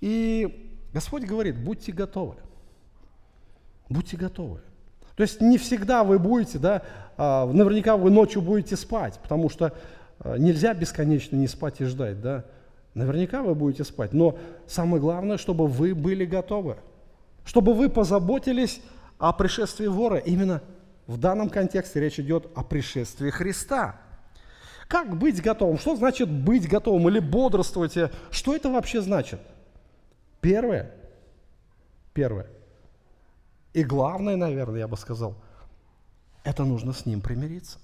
И 0.00 0.78
Господь 0.92 1.24
говорит, 1.24 1.58
будьте 1.58 1.90
готовы. 1.90 2.36
Будьте 3.88 4.16
готовы. 4.16 4.60
То 5.16 5.22
есть 5.22 5.40
не 5.40 5.58
всегда 5.58 6.04
вы 6.04 6.18
будете, 6.18 6.58
да, 6.58 6.82
а, 7.16 7.46
наверняка 7.50 7.96
вы 7.96 8.10
ночью 8.10 8.42
будете 8.42 8.76
спать, 8.76 9.18
потому 9.22 9.48
что 9.48 9.72
а, 10.18 10.36
нельзя 10.36 10.74
бесконечно 10.74 11.36
не 11.36 11.48
спать 11.48 11.80
и 11.80 11.84
ждать, 11.84 12.20
да. 12.20 12.44
Наверняка 12.94 13.42
вы 13.42 13.54
будете 13.54 13.84
спать, 13.84 14.12
но 14.12 14.38
самое 14.66 15.00
главное, 15.00 15.36
чтобы 15.36 15.66
вы 15.66 15.94
были 15.94 16.24
готовы, 16.24 16.76
чтобы 17.44 17.74
вы 17.74 17.88
позаботились 17.88 18.80
о 19.18 19.32
пришествии 19.32 19.86
вора 19.86 20.16
именно 20.18 20.62
в 21.06 21.18
данном 21.18 21.50
контексте 21.50 22.00
речь 22.00 22.18
идет 22.18 22.50
о 22.54 22.64
пришествии 22.64 23.30
Христа. 23.30 24.00
Как 24.88 25.16
быть 25.16 25.42
готовым? 25.42 25.78
Что 25.78 25.96
значит 25.96 26.30
быть 26.30 26.68
готовым 26.68 27.08
или 27.08 27.18
бодрствовать? 27.18 27.94
Что 28.30 28.54
это 28.54 28.70
вообще 28.70 29.00
значит? 29.00 29.40
Первое, 30.40 30.92
первое, 32.12 32.46
и 33.76 33.84
главное, 33.84 34.36
наверное, 34.36 34.78
я 34.80 34.88
бы 34.88 34.96
сказал, 34.96 35.34
это 36.44 36.64
нужно 36.64 36.94
с 36.94 37.04
Ним 37.04 37.20
примириться. 37.20 37.78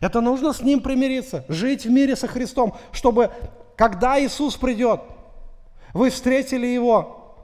Это 0.00 0.22
нужно 0.22 0.54
с 0.54 0.62
Ним 0.62 0.80
примириться, 0.80 1.44
жить 1.48 1.84
в 1.84 1.90
мире 1.90 2.16
со 2.16 2.26
Христом, 2.26 2.74
чтобы, 2.90 3.30
когда 3.76 4.18
Иисус 4.18 4.56
придет, 4.56 5.02
вы 5.92 6.08
встретили 6.08 6.66
Его 6.66 7.36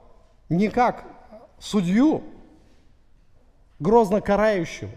не 0.49 0.69
как 0.69 1.05
судью, 1.59 2.23
грозно 3.77 4.19
карающего, 4.19 4.89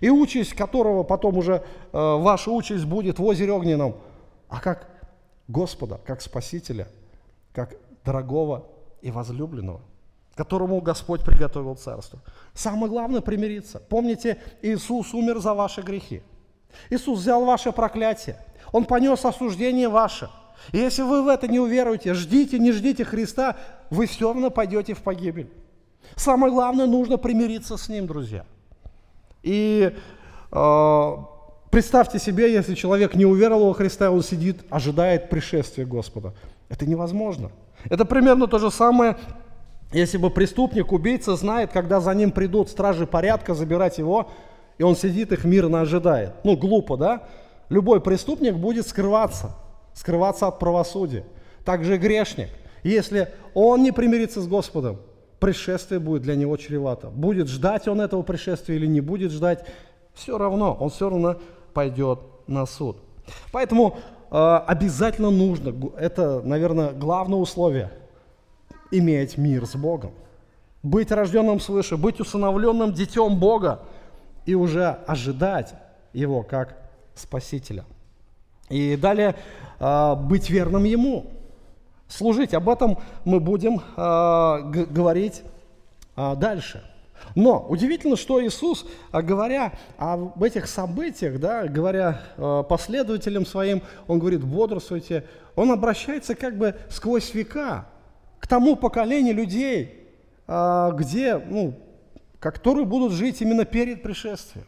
и 0.00 0.08
участь 0.08 0.54
которого 0.54 1.02
потом 1.02 1.36
уже 1.36 1.56
э, 1.56 1.62
ваша 1.92 2.50
участь 2.50 2.86
будет 2.86 3.18
в 3.18 3.24
озере 3.24 3.52
огненном, 3.52 3.94
а 4.48 4.58
как 4.58 4.88
Господа, 5.48 6.00
как 6.06 6.22
Спасителя, 6.22 6.88
как 7.52 7.76
дорогого 8.06 8.68
и 9.02 9.10
возлюбленного, 9.10 9.82
которому 10.38 10.80
Господь 10.80 11.24
приготовил 11.24 11.74
царство. 11.74 12.20
Самое 12.54 12.88
главное 12.88 13.20
примириться. 13.20 13.82
Помните, 13.88 14.38
Иисус 14.62 15.12
умер 15.12 15.40
за 15.40 15.52
ваши 15.52 15.82
грехи. 15.82 16.22
Иисус 16.90 17.18
взял 17.18 17.44
ваше 17.44 17.72
проклятие. 17.72 18.38
Он 18.70 18.84
понес 18.84 19.24
осуждение 19.24 19.88
ваше. 19.88 20.30
И 20.70 20.78
если 20.78 21.02
вы 21.02 21.24
в 21.24 21.28
это 21.28 21.48
не 21.48 21.58
уверуете, 21.58 22.14
ждите, 22.14 22.60
не 22.60 22.70
ждите 22.70 23.04
Христа, 23.04 23.56
вы 23.90 24.06
все 24.06 24.28
равно 24.28 24.50
пойдете 24.50 24.94
в 24.94 25.02
погибель. 25.02 25.50
Самое 26.14 26.52
главное, 26.52 26.86
нужно 26.86 27.16
примириться 27.16 27.76
с 27.76 27.88
Ним, 27.88 28.06
друзья. 28.06 28.44
И 29.42 29.92
э, 30.52 31.16
представьте 31.70 32.20
себе, 32.20 32.52
если 32.52 32.74
человек 32.74 33.16
не 33.16 33.24
уверовал 33.24 33.68
во 33.68 33.74
Христа, 33.74 34.12
он 34.12 34.22
сидит, 34.22 34.64
ожидает 34.70 35.30
пришествия 35.30 35.84
Господа. 35.84 36.32
Это 36.68 36.86
невозможно. 36.86 37.50
Это 37.90 38.04
примерно 38.04 38.46
то 38.46 38.58
же 38.58 38.70
самое, 38.70 39.16
если 39.92 40.18
бы 40.18 40.30
преступник, 40.30 40.92
убийца 40.92 41.34
знает, 41.36 41.72
когда 41.72 42.00
за 42.00 42.14
ним 42.14 42.30
придут 42.30 42.68
стражи 42.68 43.06
порядка 43.06 43.54
забирать 43.54 43.98
его, 43.98 44.30
и 44.76 44.82
он 44.82 44.96
сидит 44.96 45.32
их 45.32 45.44
мирно 45.44 45.80
ожидает. 45.80 46.34
Ну, 46.44 46.56
глупо, 46.56 46.96
да? 46.96 47.28
Любой 47.68 48.00
преступник 48.00 48.54
будет 48.54 48.86
скрываться, 48.86 49.56
скрываться 49.94 50.46
от 50.46 50.58
правосудия. 50.58 51.24
Также 51.64 51.96
и 51.96 51.98
грешник. 51.98 52.48
Если 52.82 53.28
он 53.54 53.82
не 53.82 53.92
примирится 53.92 54.40
с 54.40 54.46
Господом, 54.46 54.98
пришествие 55.40 56.00
будет 56.00 56.22
для 56.22 56.36
него 56.36 56.56
чревато. 56.56 57.08
Будет 57.08 57.48
ждать 57.48 57.88
он 57.88 58.00
этого 58.00 58.22
пришествия 58.22 58.76
или 58.76 58.86
не 58.86 59.00
будет 59.00 59.32
ждать, 59.32 59.64
все 60.14 60.36
равно, 60.36 60.76
он 60.78 60.90
все 60.90 61.08
равно 61.08 61.36
пойдет 61.74 62.20
на 62.46 62.66
суд. 62.66 62.98
Поэтому 63.52 63.98
э, 64.30 64.60
обязательно 64.66 65.30
нужно, 65.30 65.74
это, 65.96 66.40
наверное, 66.42 66.92
главное 66.92 67.38
условие, 67.38 67.90
иметь 68.90 69.36
мир 69.38 69.66
с 69.66 69.74
Богом. 69.74 70.12
Быть 70.82 71.10
рожденным 71.10 71.60
свыше, 71.60 71.96
быть 71.96 72.20
усыновленным 72.20 72.92
детем 72.92 73.38
Бога 73.38 73.80
и 74.46 74.54
уже 74.54 74.98
ожидать 75.06 75.74
Его 76.12 76.42
как 76.42 76.76
Спасителя. 77.14 77.84
И 78.68 78.96
далее 78.96 79.34
э, 79.80 80.14
быть 80.14 80.50
верным 80.50 80.84
Ему, 80.84 81.26
служить. 82.06 82.54
Об 82.54 82.68
этом 82.68 82.98
мы 83.24 83.40
будем 83.40 83.80
э, 83.96 84.84
говорить 84.86 85.42
э, 86.16 86.36
дальше. 86.36 86.84
Но 87.34 87.66
удивительно, 87.68 88.16
что 88.16 88.42
Иисус, 88.42 88.86
говоря 89.12 89.72
об 89.98 90.42
этих 90.42 90.68
событиях, 90.68 91.40
да, 91.40 91.66
говоря 91.66 92.22
последователям 92.68 93.44
своим, 93.44 93.82
Он 94.06 94.20
говорит, 94.20 94.44
бодрствуйте, 94.44 95.24
Он 95.56 95.72
обращается 95.72 96.36
как 96.36 96.56
бы 96.56 96.76
сквозь 96.88 97.34
века 97.34 97.86
к 98.38 98.46
тому 98.46 98.76
поколению 98.76 99.34
людей, 99.34 100.08
э, 100.46 100.90
где, 100.94 101.36
ну, 101.36 101.74
которые 102.40 102.86
будут 102.86 103.12
жить 103.12 103.40
именно 103.40 103.64
перед 103.64 104.02
пришествием. 104.02 104.66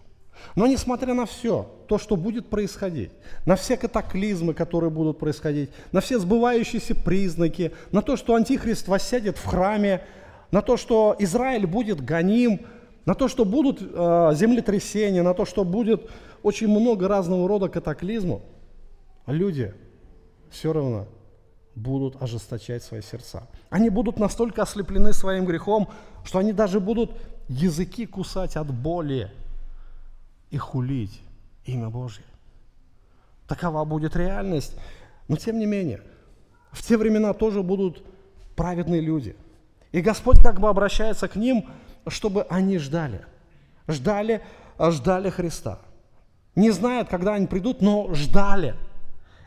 Но 0.55 0.67
несмотря 0.67 1.15
на 1.15 1.27
все, 1.27 1.71
то, 1.87 1.99
что 1.99 2.17
будет 2.17 2.49
происходить, 2.49 3.11
на 3.47 3.57
все 3.57 3.77
катаклизмы, 3.77 4.55
которые 4.55 4.91
будут 4.91 5.19
происходить, 5.19 5.71
на 5.93 6.01
все 6.01 6.19
сбывающиеся 6.19 6.95
признаки, 6.95 7.73
на 7.93 8.03
то, 8.03 8.17
что 8.17 8.35
Антихрист 8.35 8.89
воссядет 8.89 9.37
в 9.37 9.45
храме, 9.45 10.03
на 10.51 10.63
то, 10.63 10.77
что 10.77 11.15
Израиль 11.19 11.67
будет 11.67 12.01
гоним, 12.05 12.61
на 13.07 13.15
то, 13.15 13.29
что 13.29 13.45
будут 13.45 13.81
э, 13.83 14.31
землетрясения, 14.35 15.23
на 15.23 15.35
то, 15.35 15.45
что 15.45 15.65
будет 15.65 16.11
очень 16.43 16.69
много 16.69 17.07
разного 17.09 17.49
рода 17.49 17.69
катаклизмов, 17.69 18.43
люди 19.27 19.75
все 20.51 20.73
равно 20.73 21.07
будут 21.81 22.23
ожесточать 22.23 22.83
свои 22.83 23.03
сердца. 23.03 23.47
Они 23.71 23.91
будут 23.91 24.19
настолько 24.19 24.63
ослеплены 24.63 25.13
своим 25.13 25.45
грехом, 25.45 25.89
что 26.25 26.39
они 26.39 26.53
даже 26.53 26.81
будут 26.81 27.11
языки 27.49 28.07
кусать 28.07 28.57
от 28.57 28.73
боли 28.73 29.31
и 30.51 30.59
хулить 30.59 31.21
имя 31.65 31.89
Божье. 31.89 32.25
Такова 33.47 33.85
будет 33.85 34.17
реальность. 34.17 34.77
Но 35.29 35.37
тем 35.37 35.59
не 35.59 35.67
менее, 35.67 36.03
в 36.73 36.83
те 36.83 36.97
времена 36.97 37.33
тоже 37.33 37.63
будут 37.63 38.03
праведные 38.55 39.01
люди– 39.01 39.37
и 39.93 40.01
Господь 40.01 40.41
как 40.41 40.61
бы 40.61 40.69
обращается 40.69 41.29
к 41.29 41.37
ним, 41.37 41.69
чтобы 42.07 42.43
они 42.45 42.79
ждали. 42.79 43.25
Ждали, 43.89 44.43
ждали 44.79 45.31
Христа. 45.31 45.81
Не 46.55 46.71
знают, 46.71 47.09
когда 47.09 47.35
они 47.35 47.47
придут, 47.47 47.81
но 47.81 48.13
ждали. 48.15 48.75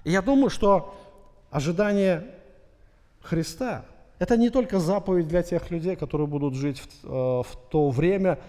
И 0.03 0.11
я 0.11 0.21
думаю, 0.21 0.49
что 0.49 0.95
ожидание 1.53 2.25
Христа– 3.21 3.85
это 4.19 4.37
не 4.37 4.49
только 4.49 4.79
заповедь 4.79 5.27
для 5.27 5.43
тех 5.43 5.71
людей, 5.71 5.95
которые 5.95 6.27
будут 6.27 6.55
жить 6.55 6.79
в, 6.79 7.05
э, 7.05 7.09
в 7.09 7.57
то 7.69 7.89
время, 7.89 8.39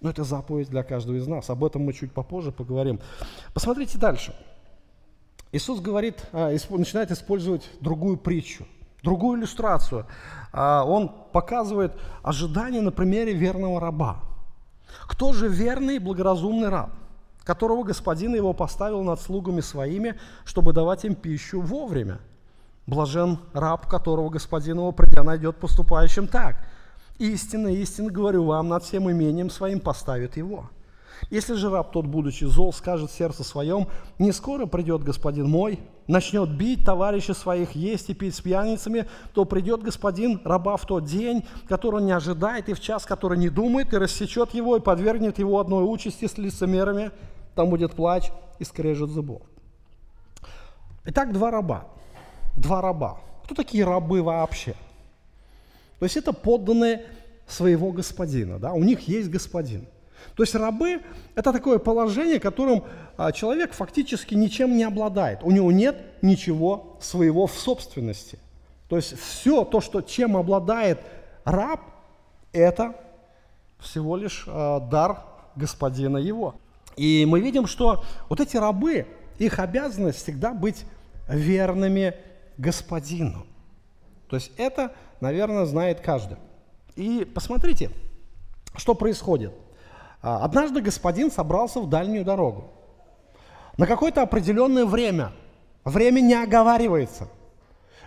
но 0.00 0.10
это 0.10 0.24
заповедь 0.24 0.68
для 0.68 0.82
каждого 0.82 1.16
из 1.16 1.26
нас. 1.26 1.50
Об 1.50 1.64
этом 1.64 1.82
мы 1.82 1.92
чуть 1.92 2.12
попозже 2.12 2.52
поговорим. 2.52 3.00
Посмотрите 3.54 3.98
дальше. 3.98 4.34
Иисус 5.52 5.80
говорит, 5.80 6.22
э, 6.32 6.56
начинает 6.70 7.10
использовать 7.10 7.68
другую 7.80 8.16
притчу, 8.16 8.66
другую 9.02 9.38
иллюстрацию– 9.38 10.06
а, 10.52 10.84
он 10.84 11.10
показывает 11.32 11.92
ожидание 12.22 12.80
на 12.80 12.90
примере 12.90 13.32
верного 13.32 13.80
раба. 13.80 14.20
Кто 15.06 15.32
же 15.32 15.48
верный 15.48 15.96
и 15.96 15.98
благоразумный 15.98 16.68
раб, 16.68 16.90
которого 17.44 17.82
господин 17.84 18.34
его 18.34 18.52
поставил 18.52 19.02
над 19.02 19.20
слугами 19.20 19.60
своими, 19.60 20.18
чтобы 20.44 20.72
давать 20.72 21.04
им 21.04 21.14
пищу 21.14 21.60
вовремя? 21.60 22.20
Блажен 22.88 23.38
раб, 23.52 23.86
которого 23.86 24.30
господин 24.30 24.78
его, 24.78 24.92
придя, 24.92 25.22
найдет 25.22 25.56
поступающим 25.56 26.26
так. 26.26 26.56
Истинно, 27.18 27.68
истинно 27.68 28.10
говорю 28.10 28.44
вам, 28.44 28.68
над 28.68 28.82
всем 28.82 29.10
имением 29.12 29.50
своим 29.50 29.78
поставит 29.78 30.38
его. 30.38 30.70
Если 31.28 31.52
же 31.52 31.68
раб 31.68 31.92
тот, 31.92 32.06
будучи 32.06 32.44
зол, 32.44 32.72
скажет 32.72 33.10
сердце 33.10 33.44
своем, 33.44 33.88
не 34.18 34.32
скоро 34.32 34.64
придет 34.64 35.02
господин 35.02 35.50
мой, 35.50 35.80
начнет 36.06 36.48
бить 36.48 36.86
товарищей 36.86 37.34
своих, 37.34 37.72
есть 37.72 38.08
и 38.08 38.14
пить 38.14 38.34
с 38.34 38.40
пьяницами, 38.40 39.06
то 39.34 39.44
придет 39.44 39.82
господин 39.82 40.40
раба 40.46 40.78
в 40.78 40.86
тот 40.86 41.04
день, 41.04 41.44
который 41.68 41.96
он 41.96 42.06
не 42.06 42.12
ожидает, 42.12 42.70
и 42.70 42.72
в 42.72 42.80
час, 42.80 43.04
который 43.04 43.36
не 43.36 43.50
думает, 43.50 43.92
и 43.92 43.98
рассечет 43.98 44.54
его, 44.54 44.78
и 44.78 44.80
подвергнет 44.80 45.38
его 45.38 45.60
одной 45.60 45.84
участи 45.84 46.26
с 46.26 46.38
лицемерами, 46.38 47.10
там 47.54 47.68
будет 47.68 47.92
плач 47.92 48.30
и 48.58 48.64
скрежет 48.64 49.10
зубов. 49.10 49.42
Итак, 51.04 51.34
два 51.34 51.50
раба. 51.50 51.88
Два 52.58 52.80
раба. 52.80 53.20
Кто 53.44 53.54
такие 53.54 53.84
рабы 53.84 54.22
вообще? 54.22 54.74
То 55.98 56.04
есть 56.04 56.16
это 56.16 56.32
подданные 56.32 57.06
своего 57.46 57.92
господина, 57.92 58.58
да? 58.58 58.72
у 58.72 58.82
них 58.82 59.08
есть 59.08 59.30
господин– 59.30 59.86
то 60.34 60.42
есть 60.42 60.54
рабы– 60.54 61.00
это 61.34 61.52
такое 61.52 61.78
положение, 61.78 62.38
которым 62.38 62.84
а, 63.16 63.32
человек 63.32 63.72
фактически 63.72 64.34
ничем 64.34 64.76
не 64.76 64.84
обладает. 64.84 65.40
У 65.42 65.50
него 65.50 65.72
нет 65.72 65.96
ничего 66.22 66.96
своего 67.00 67.46
в 67.46 67.54
собственности. 67.54 68.38
То 68.88 68.96
есть 68.96 69.18
все 69.18 69.64
то, 69.64 69.80
что, 69.80 70.00
чем 70.00 70.36
обладает 70.36 71.00
раб, 71.44 71.80
это 72.52 72.94
всего 73.78 74.16
лишь 74.16 74.44
а, 74.46 74.80
дар 74.80 75.24
господина 75.56 76.18
его. 76.18 76.54
И 76.96 77.24
мы 77.28 77.40
видим, 77.40 77.66
что 77.66 78.04
вот 78.28 78.40
эти 78.40 78.56
рабы, 78.56 79.06
их 79.38 79.58
обязанность 79.58 80.22
всегда 80.22 80.52
быть 80.52 80.84
верными 81.28 82.14
господину. 82.58 83.46
То 84.28 84.36
есть 84.36 84.52
это, 84.58 84.92
наверное, 85.20 85.64
знает 85.64 86.00
каждый. 86.00 86.36
И 86.96 87.24
посмотрите, 87.24 87.90
что 88.76 88.94
происходит– 88.94 89.54
а, 90.20 90.44
однажды 90.44 90.80
господин 90.80 91.30
собрался 91.30 91.80
в 91.80 91.88
дальнюю 91.88 92.24
дорогу. 92.24 92.64
На 93.76 93.86
какое-то 93.86 94.22
определенное 94.22 94.84
время. 94.84 95.32
Время 95.84 96.20
не 96.20 96.34
оговаривается. 96.34 97.28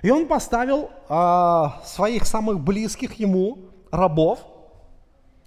И 0.02 0.12
он 0.12 0.28
поставил 0.28 0.90
а, 1.08 1.82
своих 1.86 2.26
самых 2.26 2.60
близких 2.60 3.14
ему 3.14 3.60
рабов 3.92 4.40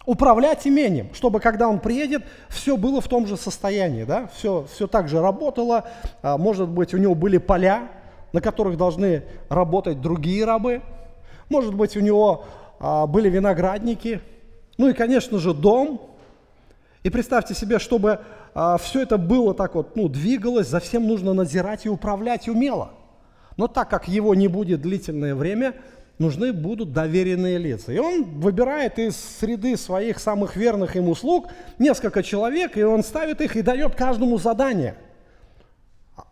управлять 0.07 0.67
имением, 0.67 1.15
чтобы 1.15 1.41
когда 1.41 1.69
он 1.69 1.81
приедет, 1.81 2.25
все 2.49 2.77
было 2.77 3.01
в 3.01 3.09
том 3.09 3.27
же 3.27 3.37
состоянии, 3.37 4.05
да? 4.05 4.29
все, 4.35 4.67
все 4.71 4.87
так 4.87 5.09
же 5.09 5.21
работало, 5.21 5.89
а, 6.23 6.37
может 6.37 6.69
быть, 6.69 6.93
у 6.93 6.99
него 6.99 7.15
были 7.15 7.39
поля, 7.39 7.89
на 8.35 8.41
которых 8.41 8.77
должны 8.77 9.23
работать 9.49 10.01
другие 10.01 10.45
рабы, 10.45 10.83
может 11.49 11.73
быть, 11.73 11.97
у 11.97 12.01
него 12.01 12.45
а, 12.81 13.07
были 13.07 13.31
виноградники, 13.31 14.21
ну 14.77 14.89
и, 14.89 14.93
конечно 14.93 15.39
же, 15.39 15.55
дом, 15.55 16.11
и 17.05 17.11
представьте 17.11 17.55
себе, 17.55 17.79
чтобы 17.79 18.19
а, 18.53 18.77
все 18.77 19.03
это 19.03 19.19
было 19.19 19.55
так 19.55 19.77
вот, 19.77 19.95
ну, 19.95 20.09
двигалось, 20.09 20.67
за 20.67 20.81
всем 20.81 21.07
нужно 21.07 21.33
надзирать 21.33 21.87
и 21.87 21.89
управлять 21.89 22.49
умело. 22.49 22.91
Но 23.57 23.69
так 23.69 23.89
как 23.89 24.09
его 24.09 24.35
не 24.35 24.49
будет 24.49 24.83
длительное 24.83 25.37
время, 25.37 25.77
нужны 26.19 26.53
будут 26.53 26.93
доверенные 26.93 27.59
лица. 27.59 27.93
И 27.93 27.99
он 27.99 28.25
выбирает 28.41 28.99
из 28.99 29.15
среды 29.15 29.77
своих 29.77 30.19
самых 30.19 30.57
верных 30.57 30.97
ему 30.97 31.15
слуг 31.15 31.51
несколько 31.79 32.25
человек, 32.25 32.77
и 32.77 32.83
он 32.83 33.05
ставит 33.05 33.41
их 33.41 33.55
и 33.55 33.63
дает 33.63 33.95
каждому 33.95 34.39
задание. 34.39 34.97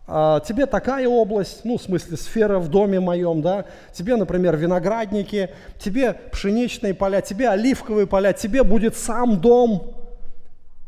А, 0.07 0.41
тебе 0.41 0.67
такая 0.67 1.09
область, 1.09 1.65
ну, 1.65 1.79
в 1.79 1.83
смысле, 1.83 2.17
сфера 2.17 2.59
в 2.59 2.69
доме 2.69 3.01
моем, 3.01 3.41
да, 3.41 3.65
тебе, 3.93 4.17
например, 4.17 4.57
виноградники, 4.57 5.51
тебе 5.79 6.13
пшеничные 6.31 6.95
поля, 6.95 7.21
тебе 7.21 7.49
оливковые 7.49 8.07
поля, 8.07 8.33
тебе 8.33 8.63
будет 8.63 8.97
сам 8.97 9.41
дом, 9.41 9.95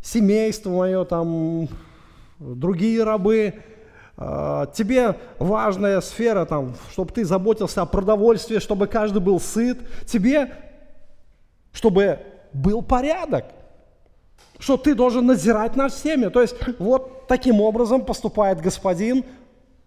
семейство 0.02 0.70
мое, 0.70 1.04
там, 1.04 1.68
другие 2.38 3.02
рабы, 3.02 3.54
а, 4.16 4.66
тебе 4.66 5.16
важная 5.38 6.00
сфера, 6.00 6.44
там, 6.44 6.76
чтобы 6.92 7.12
ты 7.12 7.24
заботился 7.24 7.82
о 7.82 7.86
продовольствии, 7.86 8.58
чтобы 8.58 8.86
каждый 8.86 9.20
был 9.20 9.40
сыт, 9.40 9.78
тебе, 10.06 10.52
чтобы 11.72 12.20
был 12.52 12.82
порядок, 12.82 13.46
что 14.58 14.76
ты 14.76 14.94
должен 14.94 15.26
надзирать 15.26 15.74
над 15.74 15.92
всеми. 15.92 16.26
То 16.26 16.42
есть 16.42 16.54
вот 16.78 17.13
таким 17.26 17.60
образом 17.60 18.04
поступает 18.04 18.60
господин, 18.60 19.24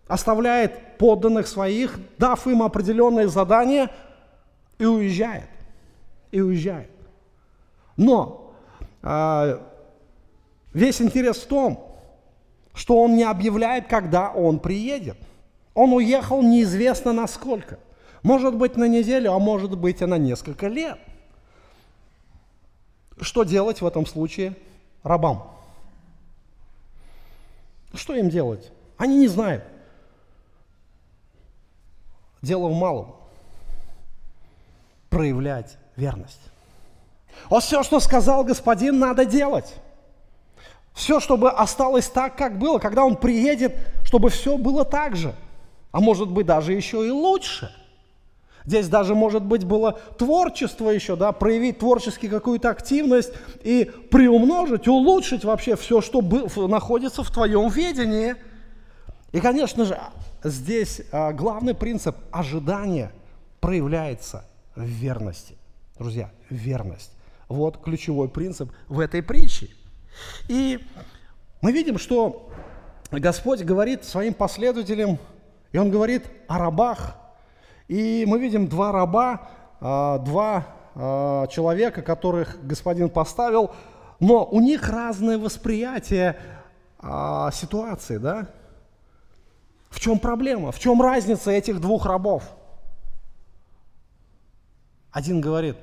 оставляет 0.08 0.98
подданных 0.98 1.48
своих, 1.48 2.00
дав 2.18 2.46
им 2.48 2.64
определенные 2.64 3.28
задания, 3.28 3.90
и 4.80 4.86
уезжает. 4.86 5.50
И 6.32 6.42
уезжает. 6.42 6.92
Но 7.96 8.54
а, 9.02 9.62
Весь 10.78 11.02
интерес 11.02 11.38
в 11.38 11.48
том, 11.48 11.98
что 12.76 13.02
он 13.02 13.16
не 13.16 13.24
объявляет, 13.24 13.88
когда 13.88 14.30
он 14.30 14.60
приедет. 14.60 15.18
Он 15.74 15.92
уехал 15.92 16.44
неизвестно 16.44 17.14
на 17.14 17.28
сколько. 17.28 17.80
Может 18.22 18.56
быть 18.56 18.78
на 18.78 18.88
неделю, 18.88 19.34
а 19.34 19.40
может 19.40 19.76
быть 19.76 20.02
и 20.02 20.06
на 20.06 20.20
несколько 20.20 20.68
лет. 20.68 21.00
Что 23.20 23.44
делать 23.44 23.82
в 23.82 23.88
этом 23.88 24.06
случае 24.06 24.56
рабам? 25.02 25.50
Что 27.98 28.14
им 28.16 28.30
делать? 28.30 28.72
Они 28.98 29.18
не 29.18 29.28
знают. 29.28 29.64
Дело 32.42 32.68
в 32.68 32.74
малом. 32.74 33.16
Проявлять 35.10 35.78
верность. 35.96 36.40
Вот 37.50 37.64
все, 37.64 37.84
что 37.84 38.00
сказал 38.00 38.44
господин, 38.44 39.00
надо 39.00 39.26
делать. 39.26 39.74
Все, 40.94 41.20
чтобы 41.20 41.52
осталось 41.52 42.08
так, 42.08 42.36
как 42.36 42.58
было, 42.58 42.80
когда 42.80 43.04
он 43.04 43.16
приедет, 43.16 43.76
чтобы 44.04 44.30
все 44.30 44.58
было 44.58 44.86
так 44.86 45.16
же. 45.16 45.34
А 45.92 46.00
может 46.00 46.30
быть, 46.30 46.46
даже 46.46 46.74
еще 46.74 47.06
и 47.06 47.10
лучше. 47.10 47.74
Здесь 48.68 48.90
даже, 48.90 49.16
может 49.16 49.44
быть, 49.44 49.64
было 49.64 49.94
творчество 50.18 50.90
еще, 50.90 51.16
да, 51.16 51.32
проявить 51.32 51.80
творчески 51.80 52.28
какую-то 52.28 52.70
активность 52.70 53.32
и 53.64 53.90
приумножить, 54.12 54.90
улучшить 54.90 55.46
вообще 55.46 55.78
все, 55.78 56.02
что 56.02 56.22
находится 56.68 57.24
в 57.24 57.32
твоем 57.32 57.70
ведении. 57.70 58.36
И, 59.32 59.40
конечно 59.40 59.86
же, 59.86 59.98
здесь 60.44 61.02
а, 61.14 61.32
главный 61.32 61.76
принцип 61.76 62.18
ожидания 62.30 63.14
проявляется 63.62 64.44
в 64.76 64.84
верности. 64.84 65.56
Друзья, 65.98 66.30
верность. 66.50 67.14
Вот 67.48 67.82
ключевой 67.82 68.28
принцип 68.28 68.70
в 68.90 69.00
этой 69.00 69.24
притче. 69.24 69.70
И 70.50 70.86
мы 71.62 71.72
видим, 71.72 71.98
что 71.98 72.52
Господь 73.12 73.62
говорит 73.62 74.04
своим 74.04 74.34
последователям, 74.34 75.20
и 75.72 75.78
Он 75.78 75.90
говорит 75.90 76.26
о 76.50 76.58
рабах. 76.58 77.16
И 77.88 78.26
мы 78.28 78.40
видим 78.40 78.68
два 78.68 78.92
раба, 78.92 79.50
а, 79.80 80.20
два 80.20 80.68
а, 80.96 81.48
человека, 81.48 82.02
которых 82.02 82.58
Господин 82.66 83.10
поставил, 83.10 83.72
но 84.20 84.46
у 84.46 84.60
них 84.60 84.90
разное 84.90 85.38
восприятие 85.38 86.40
а, 87.00 87.52
ситуации, 87.52 88.18
да? 88.18 88.50
В 89.90 90.00
чем 90.00 90.20
проблема? 90.20 90.72
В 90.72 90.80
чем 90.80 91.02
разница 91.02 91.52
этих 91.52 91.80
двух 91.80 92.06
рабов? 92.06 92.44
Один 95.12 95.40
говорит, 95.40 95.78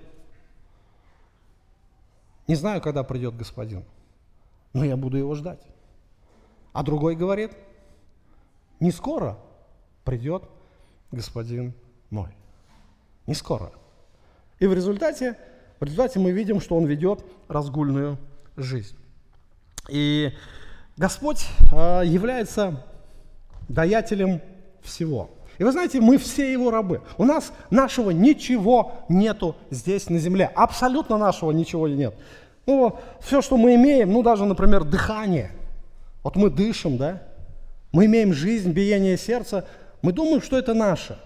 не 2.46 2.54
знаю, 2.54 2.82
когда 2.82 3.02
придет 3.02 3.34
господин, 3.34 3.84
но 4.74 4.84
я 4.84 4.96
буду 4.96 5.16
его 5.16 5.34
ждать. 5.34 5.60
А 6.72 6.82
другой 6.82 7.16
говорит, 7.16 7.52
не 8.78 8.90
скоро 8.90 9.38
придет 10.04 10.44
господин 11.10 11.72
мой. 12.14 12.28
Не 13.26 13.34
скоро. 13.34 13.72
И 14.60 14.66
в 14.66 14.72
результате, 14.72 15.36
в 15.80 15.84
результате 15.84 16.18
мы 16.20 16.30
видим, 16.30 16.60
что 16.60 16.76
он 16.76 16.86
ведет 16.86 17.24
разгульную 17.48 18.16
жизнь. 18.56 18.96
И 19.88 20.32
Господь 20.96 21.44
э, 21.72 22.02
является 22.06 22.84
даятелем 23.68 24.40
всего. 24.82 25.30
И 25.58 25.64
вы 25.64 25.72
знаете, 25.72 26.00
мы 26.00 26.18
все 26.18 26.52
его 26.52 26.70
рабы. 26.70 27.02
У 27.18 27.24
нас 27.24 27.52
нашего 27.70 28.10
ничего 28.10 28.92
нету 29.08 29.56
здесь 29.70 30.08
на 30.08 30.18
земле. 30.18 30.50
Абсолютно 30.54 31.16
нашего 31.18 31.52
ничего 31.52 31.88
нет. 31.88 32.14
Ну, 32.66 32.98
все, 33.20 33.42
что 33.42 33.56
мы 33.56 33.74
имеем, 33.74 34.12
ну, 34.12 34.22
даже, 34.22 34.44
например, 34.44 34.84
дыхание. 34.84 35.52
Вот 36.22 36.36
мы 36.36 36.50
дышим, 36.50 36.96
да? 36.96 37.22
Мы 37.92 38.06
имеем 38.06 38.32
жизнь, 38.32 38.72
биение 38.72 39.16
сердца. 39.16 39.66
Мы 40.02 40.12
думаем, 40.12 40.42
что 40.42 40.58
это 40.58 40.74
наше. 40.74 41.18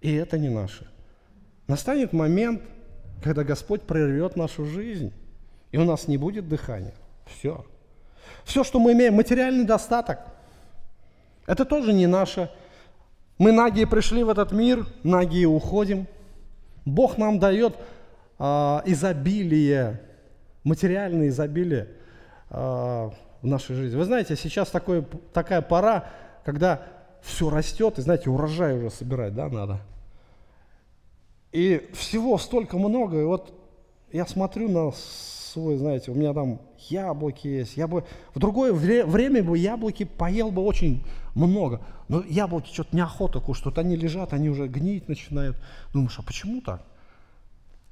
И 0.00 0.14
это 0.14 0.38
не 0.38 0.48
наше. 0.48 0.86
Настанет 1.66 2.12
момент, 2.12 2.62
когда 3.22 3.44
Господь 3.44 3.82
прервет 3.82 4.36
нашу 4.36 4.64
жизнь, 4.66 5.12
и 5.72 5.78
у 5.78 5.84
нас 5.84 6.08
не 6.08 6.16
будет 6.16 6.48
дыхания. 6.48 6.94
Все. 7.26 7.64
Все, 8.44 8.62
что 8.62 8.78
мы 8.78 8.92
имеем, 8.92 9.14
материальный 9.14 9.64
достаток– 9.64 10.20
это 11.46 11.64
тоже 11.64 11.92
не 11.92 12.06
наше. 12.06 12.50
Мы 13.38 13.52
нагие 13.52 13.86
пришли 13.86 14.24
в 14.24 14.28
этот 14.28 14.52
мир, 14.52 14.86
нагие 15.02 15.46
уходим. 15.46 16.06
Бог 16.84 17.18
нам 17.18 17.38
дает 17.38 17.76
а, 18.38 18.82
изобилие, 18.84 20.00
материальное 20.64 21.28
изобилие 21.28 21.88
а, 22.50 23.12
в 23.42 23.46
нашей 23.46 23.76
жизни. 23.76 23.96
Вы 23.96 24.04
знаете, 24.04 24.36
сейчас 24.36 24.70
такой, 24.70 25.04
такая 25.32 25.62
пора, 25.62 26.06
когда 26.44 26.82
все 27.26 27.50
растет, 27.50 27.98
и 27.98 28.02
знаете, 28.02 28.30
урожай 28.30 28.78
уже 28.78 28.90
собирать, 28.90 29.34
да, 29.34 29.48
надо. 29.48 29.80
И 31.52 31.90
всего 31.92 32.38
столько 32.38 32.78
много, 32.78 33.20
и 33.20 33.24
вот 33.24 33.52
я 34.12 34.26
смотрю 34.26 34.68
на 34.68 34.92
свой, 34.92 35.76
знаете, 35.76 36.12
у 36.12 36.14
меня 36.14 36.32
там 36.32 36.60
яблоки 36.88 37.48
есть. 37.48 37.76
Я 37.76 37.88
бы 37.88 38.04
в 38.34 38.38
другое 38.38 38.72
время 38.72 39.42
бы 39.42 39.58
яблоки 39.58 40.04
поел 40.04 40.50
бы 40.50 40.62
очень 40.62 41.04
много. 41.34 41.80
Но 42.08 42.22
яблоки 42.22 42.72
что-то 42.72 42.94
неохота 42.94 43.40
кушать, 43.40 43.64
вот 43.64 43.78
они 43.78 43.96
лежат, 43.96 44.32
они 44.32 44.48
уже 44.48 44.68
гнить 44.68 45.08
начинают. 45.08 45.56
Думаешь, 45.92 46.18
а 46.18 46.22
почему 46.22 46.60
так? 46.60 46.82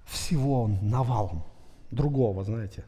Всего 0.07 0.71
навалом 0.83 1.43
другого, 1.91 2.45
знаете. 2.45 2.85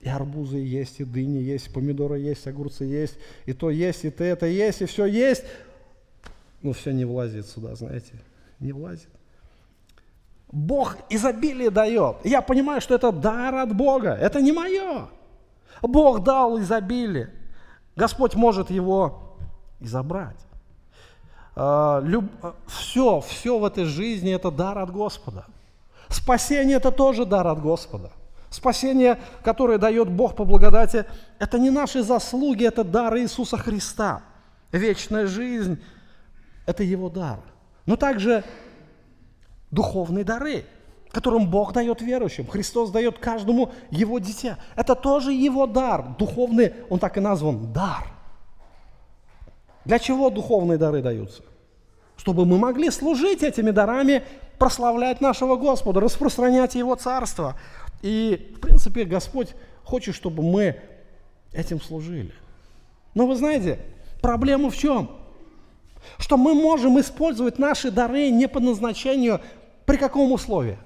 И 0.00 0.08
арбузы 0.08 0.58
есть, 0.58 1.00
и 1.00 1.04
дыни 1.04 1.38
есть, 1.38 1.66
и 1.66 1.70
помидоры 1.70 2.20
есть, 2.20 2.46
огурцы 2.46 2.84
есть, 2.84 3.14
и 3.46 3.52
то 3.52 3.70
есть, 3.70 4.04
и 4.04 4.10
то 4.10 4.22
это 4.22 4.46
есть, 4.46 4.80
и 4.82 4.86
все 4.86 5.06
есть. 5.06 5.42
Но 6.62 6.72
все 6.72 6.92
не 6.92 7.04
влазит 7.04 7.46
сюда, 7.46 7.74
знаете, 7.74 8.12
не 8.58 8.72
влазит. 8.72 9.08
Бог 10.50 10.96
изобилие 11.10 11.70
дает. 11.70 12.16
я 12.24 12.40
понимаю, 12.40 12.80
что 12.80 12.94
это 12.94 13.12
дар 13.12 13.54
от 13.56 13.76
Бога. 13.76 14.10
Это 14.14 14.40
не 14.40 14.52
мое. 14.52 15.08
Бог 15.82 16.22
дал 16.24 16.58
изобилие. 16.58 17.30
Господь 17.94 18.34
может 18.34 18.70
его 18.70 19.36
и 19.78 19.86
забрать. 19.86 20.38
А, 21.54 22.02
все, 22.66 23.20
все 23.20 23.58
в 23.58 23.64
этой 23.64 23.84
жизни 23.84 24.32
это 24.32 24.50
дар 24.50 24.78
от 24.78 24.90
Господа. 24.90 25.44
Спасение 26.08 26.78
это 26.78 26.90
тоже 26.90 27.26
дар 27.26 27.46
от 27.46 27.60
Господа. 27.60 28.10
Спасение, 28.48 29.18
которое 29.42 29.76
дает 29.76 30.08
Бог 30.08 30.34
по 30.34 30.44
благодати, 30.44 31.04
это 31.38 31.58
не 31.58 31.68
наши 31.68 32.02
заслуги, 32.02 32.64
это 32.64 32.82
дар 32.82 33.18
Иисуса 33.18 33.58
Христа. 33.58 34.22
Вечная 34.72 35.26
жизнь– 35.26 35.82
это 36.68 36.82
Его 36.82 37.08
дар. 37.08 37.40
Но 37.86 37.96
также 37.96 38.44
духовные 39.70 40.22
дары, 40.22 40.66
которым 41.10 41.50
Бог 41.50 41.72
дает 41.72 42.02
верующим. 42.02 42.46
Христос 42.46 42.90
дает 42.90 43.18
каждому 43.18 43.72
его 43.90 44.18
дитя. 44.18 44.58
Это 44.76 44.94
тоже 44.94 45.32
его 45.32 45.66
дар. 45.66 46.14
Духовный, 46.18 46.74
он 46.90 46.98
так 46.98 47.16
и 47.16 47.20
назван, 47.20 47.72
дар. 47.72 48.04
Для 49.86 49.98
чего 49.98 50.28
духовные 50.28 50.76
дары 50.76 51.00
даются? 51.00 51.42
Чтобы 52.18 52.44
мы 52.44 52.58
могли 52.58 52.90
служить 52.90 53.42
этими 53.42 53.70
дарами, 53.70 54.22
прославлять 54.58 55.22
нашего 55.22 55.56
Господа, 55.56 56.00
распространять 56.00 56.74
Его 56.74 56.96
Царство. 56.96 57.58
И, 58.02 58.54
в 58.58 58.60
принципе, 58.60 59.04
Господь 59.04 59.54
хочет, 59.84 60.14
чтобы 60.14 60.42
мы 60.42 60.78
этим 61.54 61.80
служили. 61.80 62.34
Но 63.14 63.26
вы 63.26 63.36
знаете, 63.36 63.80
проблема 64.20 64.68
в 64.68 64.76
чем? 64.76 65.17
Что 66.18 66.36
мы 66.36 66.54
можем 66.54 66.98
использовать 67.00 67.58
наши 67.58 67.90
дары 67.90 68.30
не 68.30 68.48
по 68.48 68.60
назначению, 68.60 69.40
при 69.84 69.96
каком 69.96 70.32
условии? 70.32 70.78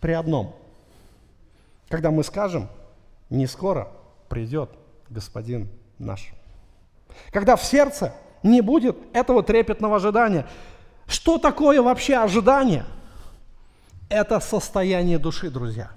При 0.00 0.12
одном. 0.12 0.54
Когда 1.88 2.10
мы 2.10 2.24
скажем, 2.24 2.68
не 3.30 3.46
скоро 3.46 3.88
придет 4.28 4.70
Господин 5.10 5.68
наш. 5.98 6.32
Когда 7.30 7.56
в 7.56 7.64
сердце 7.64 8.14
не 8.42 8.60
будет 8.60 8.96
этого 9.12 9.42
трепетного 9.42 9.96
ожидания. 9.96 10.46
Что 11.06 11.38
такое 11.38 11.80
вообще 11.82 12.16
ожидание? 12.16 12.84
Это 14.08 14.40
состояние 14.40 15.18
души, 15.18 15.50
друзья. 15.50 15.90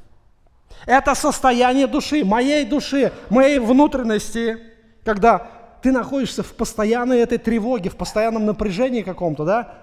Это 0.86 1.14
состояние 1.14 1.88
души, 1.88 2.24
моей 2.26 2.66
души, 2.66 3.12
моей 3.30 3.60
внутренности, 3.60 4.58
когда 5.04 5.48
ты 5.82 5.92
находишься 5.92 6.44
в 6.44 6.54
постоянной 6.54 7.20
этой 7.20 7.38
тревоге, 7.38 7.90
в 7.90 7.96
постоянном 7.96 8.46
напряжении 8.46 9.02
каком-то, 9.02 9.46
да? 9.46 9.82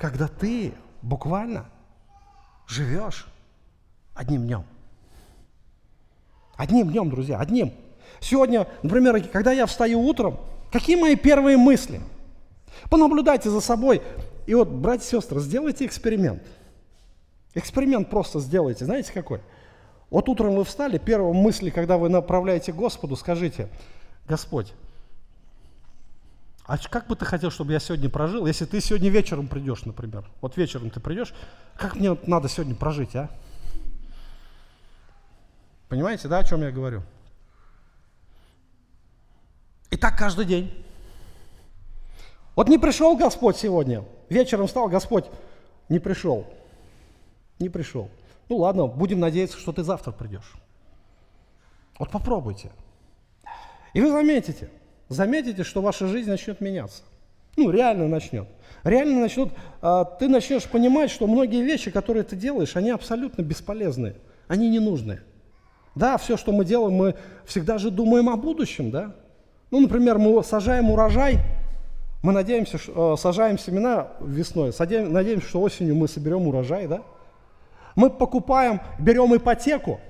когда 0.00 0.28
ты 0.28 0.72
буквально 1.02 1.66
живешь 2.66 3.26
одним 4.14 4.46
днем. 4.46 4.64
Одним 6.56 6.90
днем, 6.90 7.10
друзья, 7.10 7.38
одним. 7.38 7.72
Сегодня, 8.18 8.66
например, 8.82 9.22
когда 9.28 9.52
я 9.52 9.66
встаю 9.66 10.00
утром, 10.00 10.38
какие 10.72 10.96
мои 10.96 11.16
первые 11.16 11.56
мысли? 11.56 12.00
Понаблюдайте 12.88 13.50
за 13.50 13.60
собой. 13.60 14.02
И 14.46 14.54
вот, 14.54 14.68
братья 14.68 15.04
и 15.04 15.20
сестры, 15.20 15.40
сделайте 15.40 15.84
эксперимент. 15.84 16.42
Эксперимент 17.54 18.08
просто 18.08 18.40
сделайте. 18.40 18.86
Знаете 18.86 19.12
какой? 19.12 19.40
Вот 20.10 20.28
утром 20.28 20.56
вы 20.56 20.64
встали, 20.64 20.98
первая 20.98 21.32
мысль, 21.32 21.70
когда 21.70 21.96
вы 21.96 22.08
направляете 22.08 22.72
Господу, 22.72 23.14
скажите, 23.14 23.68
Господь, 24.26 24.72
а 26.64 26.78
как 26.78 27.06
бы 27.06 27.16
ты 27.16 27.24
хотел, 27.24 27.50
чтобы 27.50 27.72
я 27.72 27.80
сегодня 27.80 28.08
прожил, 28.08 28.46
если 28.46 28.64
ты 28.64 28.80
сегодня 28.80 29.08
вечером 29.08 29.48
придешь, 29.48 29.84
например, 29.84 30.24
вот 30.40 30.56
вечером 30.56 30.90
ты 30.90 31.00
придешь, 31.00 31.32
как 31.76 31.96
мне 31.96 32.16
надо 32.26 32.48
сегодня 32.48 32.74
прожить, 32.74 33.14
а? 33.16 33.30
Понимаете, 35.88 36.28
да, 36.28 36.38
о 36.38 36.44
чем 36.44 36.62
я 36.62 36.70
говорю? 36.70 37.02
И 39.90 39.96
так 39.96 40.16
каждый 40.16 40.44
день. 40.44 40.84
Вот 42.54 42.68
не 42.68 42.78
пришел 42.78 43.16
Господь 43.16 43.56
сегодня, 43.56 44.04
вечером 44.28 44.66
встал, 44.66 44.88
Господь 44.88 45.24
не 45.88 45.98
пришел, 45.98 46.46
не 47.58 47.68
пришел. 47.68 48.10
Ну 48.50 48.56
ладно, 48.56 48.88
будем 48.88 49.20
надеяться, 49.20 49.56
что 49.58 49.72
ты 49.72 49.84
завтра 49.84 50.10
придешь. 50.10 50.52
Вот 52.00 52.10
попробуйте. 52.10 52.70
И 53.94 54.00
вы 54.00 54.10
заметите, 54.10 54.70
заметите, 55.08 55.62
что 55.62 55.80
ваша 55.80 56.08
жизнь 56.08 56.28
начнет 56.28 56.60
меняться. 56.60 57.04
Ну, 57.56 57.70
реально 57.70 58.08
начнет. 58.08 58.48
Реально 58.82 59.20
начнет, 59.20 59.52
а, 59.80 60.04
ты 60.04 60.28
начнешь 60.28 60.64
понимать, 60.64 61.10
что 61.10 61.28
многие 61.28 61.62
вещи, 61.62 61.92
которые 61.92 62.24
ты 62.24 62.34
делаешь, 62.34 62.74
они 62.74 62.90
абсолютно 62.90 63.42
бесполезные, 63.42 64.16
они 64.48 64.68
ненужные. 64.68 65.22
Да, 65.94 66.18
все, 66.18 66.36
что 66.36 66.50
мы 66.50 66.64
делаем, 66.64 66.94
мы 66.94 67.14
всегда 67.44 67.78
же 67.78 67.90
думаем 67.90 68.28
о 68.28 68.36
будущем, 68.36 68.90
да. 68.90 69.14
Ну, 69.70 69.80
например, 69.80 70.18
мы 70.18 70.42
сажаем 70.42 70.90
урожай, 70.90 71.38
мы 72.22 72.32
надеемся, 72.32 72.78
что, 72.78 73.14
э, 73.14 73.16
сажаем 73.16 73.58
семена 73.58 74.08
весной, 74.20 74.72
надеемся, 74.78 75.46
что 75.46 75.60
осенью 75.60 75.94
мы 75.94 76.08
соберем 76.08 76.48
урожай, 76.48 76.88
да. 76.88 77.02
Мы 78.00 78.08
покупаем, 78.08 78.80
берем 78.98 79.36
ипотеку, 79.36 80.00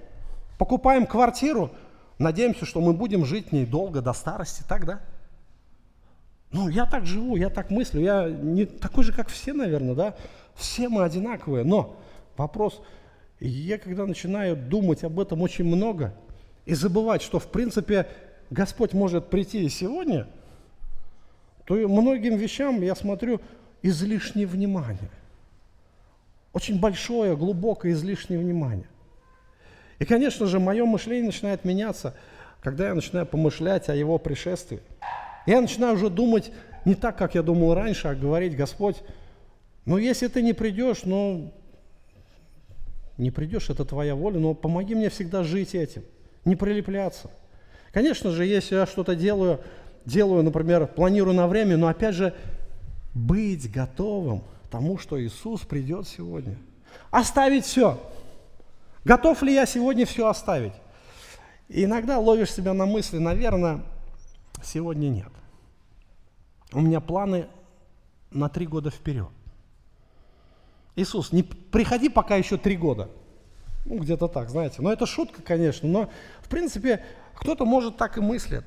покупаем 0.59 1.07
квартиру, 1.07 1.73
надеемся, 2.19 2.65
что 2.65 2.81
мы 2.81 2.93
будем 2.93 3.25
жить 3.25 3.49
в 3.49 3.53
ней 3.53 3.67
долго, 3.67 4.01
до 4.01 4.13
старости, 4.13 4.63
так, 4.63 4.87
да? 4.87 5.01
Ну, 6.53 6.69
я 6.69 6.87
так 6.87 7.05
живу, 7.05 7.35
я 7.35 7.51
так 7.51 7.73
мыслю, 7.73 8.01
я 8.01 8.31
не 8.31 8.65
такой 8.65 9.03
же, 9.03 9.13
как 9.13 9.27
все, 9.27 9.53
наверное, 9.53 9.97
да? 9.97 10.15
Все 10.55 10.89
мы 10.89 11.03
одинаковые, 11.03 11.65
но 11.65 11.97
вопрос, 12.37 12.81
я 13.41 13.77
когда 13.77 14.07
начинаю 14.07 14.55
думать 14.55 15.03
об 15.03 15.19
этом 15.19 15.43
очень 15.43 15.65
много 15.65 16.15
и 16.67 16.75
забывать, 16.75 17.23
что, 17.23 17.41
в 17.41 17.49
принципе, 17.49 18.07
Господь 18.51 18.93
может 18.93 19.31
прийти 19.31 19.65
и 19.65 19.69
сегодня, 19.69 20.29
то 21.65 21.75
многим 21.75 22.37
вещам 22.37 22.83
я 22.83 22.95
смотрю 22.95 23.41
излишнее 23.83 24.47
внимание. 24.47 25.11
Очень 26.53 26.81
большое, 26.81 27.37
глубокое, 27.37 27.93
излишнее 27.93 28.41
внимание. 28.41 28.89
И, 29.99 30.05
конечно 30.05 30.47
же, 30.47 30.59
мое 30.59 30.85
мышление 30.85 31.27
начинает 31.27 31.65
меняться, 31.65 32.15
когда 32.61 32.89
я 32.89 32.95
начинаю 32.95 33.27
помышлять 33.27 33.89
о 33.89 33.95
его 33.95 34.19
пришествии. 34.19 34.81
Я 35.47 35.61
начинаю 35.61 35.95
уже 35.95 36.11
думать 36.11 36.51
не 36.85 36.95
так, 36.95 37.17
как 37.17 37.35
я 37.35 37.43
думал 37.43 37.75
раньше, 37.75 38.09
а 38.09 38.15
говорить, 38.15 38.57
Господь, 38.57 38.97
ну 39.85 39.97
если 39.99 40.29
ты 40.29 40.43
не 40.43 40.53
придешь, 40.53 41.03
ну 41.05 41.53
не 43.19 43.31
придешь, 43.31 43.71
это 43.71 43.85
твоя 43.85 44.15
воля, 44.15 44.39
но 44.39 44.55
помоги 44.55 44.95
мне 44.95 45.11
всегда 45.11 45.43
жить 45.43 45.75
этим, 45.75 46.03
не 46.45 46.57
прилепляться. 46.57 47.31
Конечно 47.93 48.31
же, 48.31 48.47
если 48.47 48.77
я 48.77 48.87
что-то 48.87 49.15
делаю, 49.15 49.61
делаю, 50.05 50.43
например, 50.43 50.87
планирую 50.87 51.35
на 51.35 51.47
время, 51.47 51.77
но 51.77 51.89
опять 51.89 52.15
же, 52.15 52.35
быть 53.15 53.71
готовым 53.71 54.45
тому, 54.71 54.99
что 54.99 55.21
Иисус 55.21 55.63
придет 55.63 56.09
сегодня. 56.09 56.57
Оставить 57.11 57.65
все. 57.65 58.01
Готов 59.05 59.43
ли 59.43 59.55
я 59.55 59.67
сегодня 59.67 60.07
все 60.07 60.29
оставить? 60.29 60.75
И 61.69 61.85
иногда 61.85 62.19
ловишь 62.19 62.53
себя 62.53 62.73
на 62.73 62.87
мысли, 62.87 63.19
наверное, 63.19 63.83
сегодня 64.63 65.09
нет. 65.09 65.29
У 66.73 66.81
меня 66.81 67.01
планы 67.01 67.47
на 68.31 68.49
три 68.49 68.67
года 68.67 68.91
вперед. 68.91 69.29
Иисус, 70.97 71.33
не 71.33 71.43
приходи 71.43 72.09
пока 72.09 72.37
еще 72.37 72.57
три 72.57 72.77
года. 72.77 73.09
Ну, 73.85 73.99
где-то 73.99 74.29
так, 74.29 74.51
знаете. 74.51 74.83
Но 74.83 74.93
это 74.93 75.07
шутка, 75.07 75.43
конечно, 75.43 75.89
но, 75.89 76.11
в 76.43 76.49
принципе, 76.49 77.05
кто-то 77.35 77.65
может 77.65 77.97
так 77.97 78.19
и 78.19 78.21
мыслит. 78.21 78.65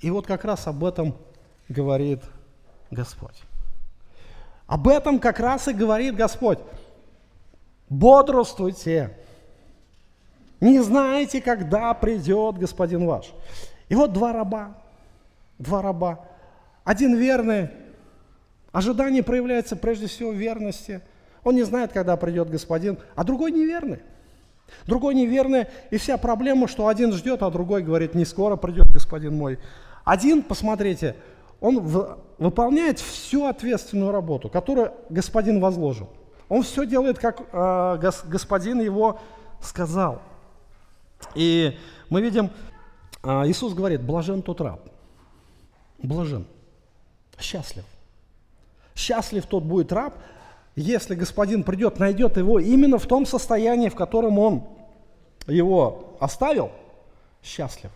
И 0.00 0.10
вот 0.10 0.26
как 0.26 0.44
раз 0.44 0.66
об 0.66 0.84
этом 0.84 1.16
говорит 1.68 2.22
Господь. 2.90 3.42
Об 4.72 4.88
этом 4.88 5.18
как 5.18 5.38
раз 5.38 5.68
и 5.68 5.74
говорит 5.74 6.16
Господь. 6.16 6.58
Бодрствуйте. 7.90 9.14
Не 10.62 10.80
знаете, 10.80 11.42
когда 11.42 11.92
придет 11.92 12.56
господин 12.56 13.04
ваш. 13.04 13.34
И 13.90 13.94
вот 13.94 14.14
два 14.14 14.32
раба. 14.32 14.74
Два 15.58 15.82
раба. 15.82 16.24
Один 16.84 17.16
верный. 17.16 17.68
Ожидание 18.72 19.22
проявляется 19.22 19.76
прежде 19.76 20.06
всего 20.06 20.30
в 20.30 20.36
верности. 20.36 21.02
Он 21.44 21.54
не 21.54 21.64
знает, 21.64 21.92
когда 21.92 22.16
придет 22.16 22.48
господин, 22.48 22.96
а 23.14 23.24
другой 23.24 23.52
неверный. 23.52 23.98
Другой 24.86 25.14
неверный, 25.14 25.66
и 25.90 25.98
вся 25.98 26.16
проблема, 26.16 26.66
что 26.66 26.88
один 26.88 27.12
ждет, 27.12 27.42
а 27.42 27.50
другой 27.50 27.82
говорит, 27.82 28.14
не 28.14 28.24
скоро 28.24 28.56
придет 28.56 28.86
господин 28.90 29.36
мой. 29.36 29.58
Один, 30.06 30.42
посмотрите, 30.42 31.14
он 31.62 31.78
в, 31.80 32.18
выполняет 32.38 32.98
всю 32.98 33.46
ответственную 33.46 34.10
работу, 34.10 34.50
которую 34.50 34.92
господин 35.08 35.60
возложил. 35.60 36.08
Он 36.48 36.62
все 36.62 36.84
делает, 36.84 37.18
как 37.18 37.40
э, 37.40 37.98
гос, 38.02 38.24
господин 38.24 38.80
его 38.80 39.20
сказал. 39.60 40.20
И 41.36 41.78
мы 42.10 42.20
видим, 42.20 42.50
э, 43.22 43.28
Иисус 43.46 43.74
говорит, 43.74 44.02
блажен 44.02 44.42
тот 44.42 44.60
раб. 44.60 44.80
Блажен. 46.02 46.46
Счастлив. 47.38 47.84
Счастлив 48.96 49.46
тот 49.46 49.62
будет 49.62 49.92
раб, 49.92 50.14
если 50.74 51.14
господин 51.14 51.62
придет, 51.62 51.98
найдет 52.00 52.36
его 52.36 52.58
именно 52.58 52.98
в 52.98 53.06
том 53.06 53.24
состоянии, 53.24 53.88
в 53.88 53.94
котором 53.94 54.38
он 54.38 54.64
его 55.46 56.16
оставил, 56.18 56.72
счастлив. 57.42 57.90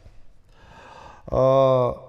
А, 1.27 2.06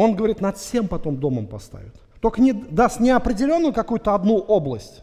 он 0.00 0.16
говорит, 0.16 0.40
над 0.40 0.56
всем 0.56 0.88
потом 0.88 1.18
домом 1.18 1.46
поставит. 1.46 1.94
Только 2.20 2.40
не 2.40 2.54
даст 2.54 3.00
не 3.00 3.10
определенную 3.10 3.74
какую-то 3.74 4.14
одну 4.14 4.38
область, 4.38 5.02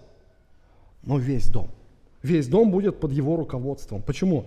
но 1.03 1.19
весь 1.19 1.49
дом. 1.49 1.69
Весь 2.23 2.47
дом 2.47 2.71
будет 2.71 2.99
под 2.99 3.12
его 3.12 3.36
руководством. 3.36 4.01
Почему? 4.01 4.45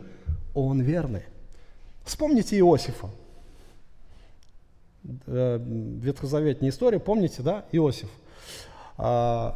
Он 0.52 0.80
верный. 0.80 1.22
Вспомните 2.02 2.58
Иосифа. 2.58 3.10
Э, 5.26 5.60
ветхозаветная 5.60 6.70
история, 6.70 6.98
помните, 6.98 7.42
да, 7.42 7.64
Иосиф? 7.70 8.10
А, 8.98 9.54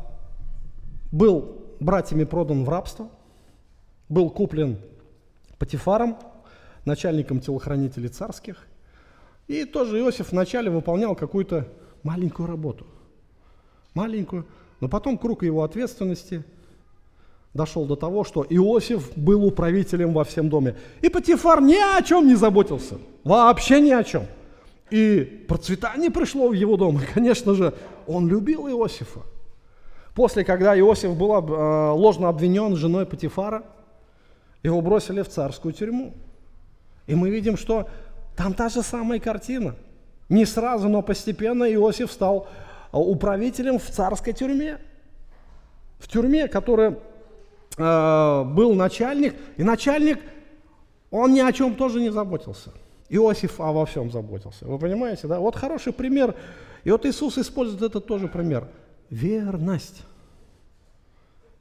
был 1.11 1.57
братьями 1.81 2.23
продан 2.23 2.65
в 2.65 2.69
рабство, 2.69 3.09
был 4.09 4.31
куплен 4.31 4.79
Патифаром, 5.59 6.19
начальником 6.85 7.41
телохранителей 7.41 8.11
царских. 8.11 8.69
И 9.47 9.65
тоже 9.65 9.99
Иосиф 10.01 10.33
вначале 10.33 10.71
выполнял 10.71 11.15
какую-то 11.15 11.69
маленькую 12.03 12.49
работу. 12.49 12.87
Маленькую. 13.95 14.47
Но 14.81 14.89
потом 14.89 15.19
круг 15.19 15.43
его 15.43 15.63
ответственности 15.63 16.45
дошел 17.53 17.85
до 17.87 17.97
того, 17.97 18.25
что 18.25 18.45
Иосиф 18.49 19.17
был 19.17 19.45
управителем 19.45 20.13
во 20.13 20.25
всем 20.25 20.49
доме. 20.49 20.77
И 21.03 21.09
Патифар 21.09 21.61
ни 21.61 21.77
о 21.77 22.03
чем 22.03 22.27
не 22.27 22.35
заботился. 22.35 22.99
Вообще 23.23 23.81
ни 23.81 23.91
о 23.91 24.03
чем. 24.03 24.27
И 24.91 25.45
процветание 25.49 26.11
пришло 26.11 26.49
в 26.49 26.53
его 26.53 26.77
дом. 26.77 26.99
И, 26.99 27.07
конечно 27.15 27.55
же, 27.55 27.75
он 28.07 28.29
любил 28.29 28.69
Иосифа. 28.69 29.21
После, 30.15 30.45
когда 30.45 30.79
Иосиф 30.79 31.17
был 31.17 31.33
э, 31.33 31.91
ложно 31.91 32.29
обвинен 32.29 32.77
женой 32.77 33.05
Патифара, 33.07 33.65
его 34.63 34.81
бросили 34.81 35.23
в 35.23 35.29
царскую 35.29 35.73
тюрьму. 35.75 36.15
И 37.07 37.15
мы 37.15 37.31
видим, 37.31 37.57
что 37.57 37.89
там 38.37 38.55
та 38.55 38.69
же 38.69 38.83
самая 38.83 39.21
картина. 39.21 39.75
Не 40.29 40.47
сразу, 40.47 40.89
но 40.89 41.03
постепенно 41.03 41.65
Иосиф 41.73 42.11
стал 42.11 42.47
э, 42.93 42.97
управителем 42.97 43.79
в 43.79 43.89
царской 43.89 44.33
тюрьме. 44.33 44.79
В 45.99 46.09
тюрьме, 46.09 46.49
которая 46.49 46.99
э, 47.77 48.45
был 48.45 48.75
начальник, 48.75 49.35
и 49.57 49.63
начальник, 49.63 50.21
он 51.11 51.35
ни 51.35 51.41
о 51.41 51.53
чем 51.53 51.75
тоже 51.75 52.01
не 52.01 52.11
заботился. 52.11 52.73
Иосиф 53.09 53.61
обо 53.61 53.87
всем 53.87 54.11
заботился. 54.11 54.67
Вы 54.67 54.79
понимаете, 54.79 55.29
да? 55.29 55.39
Вот 55.39 55.57
хороший 55.57 55.93
пример. 55.93 56.35
И 56.83 56.91
вот 56.91 57.07
Иисус 57.07 57.39
использует 57.39 57.83
этот 57.83 58.07
тоже 58.07 58.29
пример– 58.29 58.67
Верность. 59.11 60.03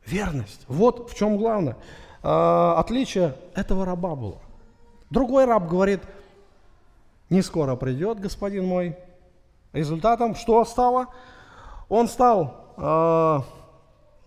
Верность. 0.05 0.65
Вот 0.67 1.11
в 1.11 1.15
чем 1.15 1.37
главное. 1.37 1.77
А, 2.21 2.79
отличие 2.79 3.35
этого 3.53 3.85
раба 3.85 4.15
было. 4.15 4.39
Другой 5.09 5.45
раб 5.45 5.69
говорит, 5.69 6.01
не 7.33 7.41
скоро 7.41 7.75
придет 7.75 8.19
господин 8.19 8.65
мой. 8.65 8.95
Результатом 9.73 10.35
что 10.35 10.63
стало? 10.65 11.07
Он 11.89 12.07
стал 12.07 12.73
э, 12.77 13.39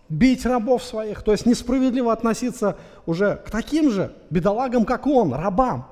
бить 0.09 0.45
рабов 0.45 0.83
своих, 0.83 1.23
то 1.23 1.31
есть 1.31 1.45
несправедливо 1.45 2.11
относиться 2.11 2.77
уже 3.05 3.37
к 3.37 3.49
таким 3.49 3.91
же 3.91 4.13
бедолагам, 4.29 4.83
как 4.83 5.07
он, 5.07 5.33
рабам. 5.33 5.87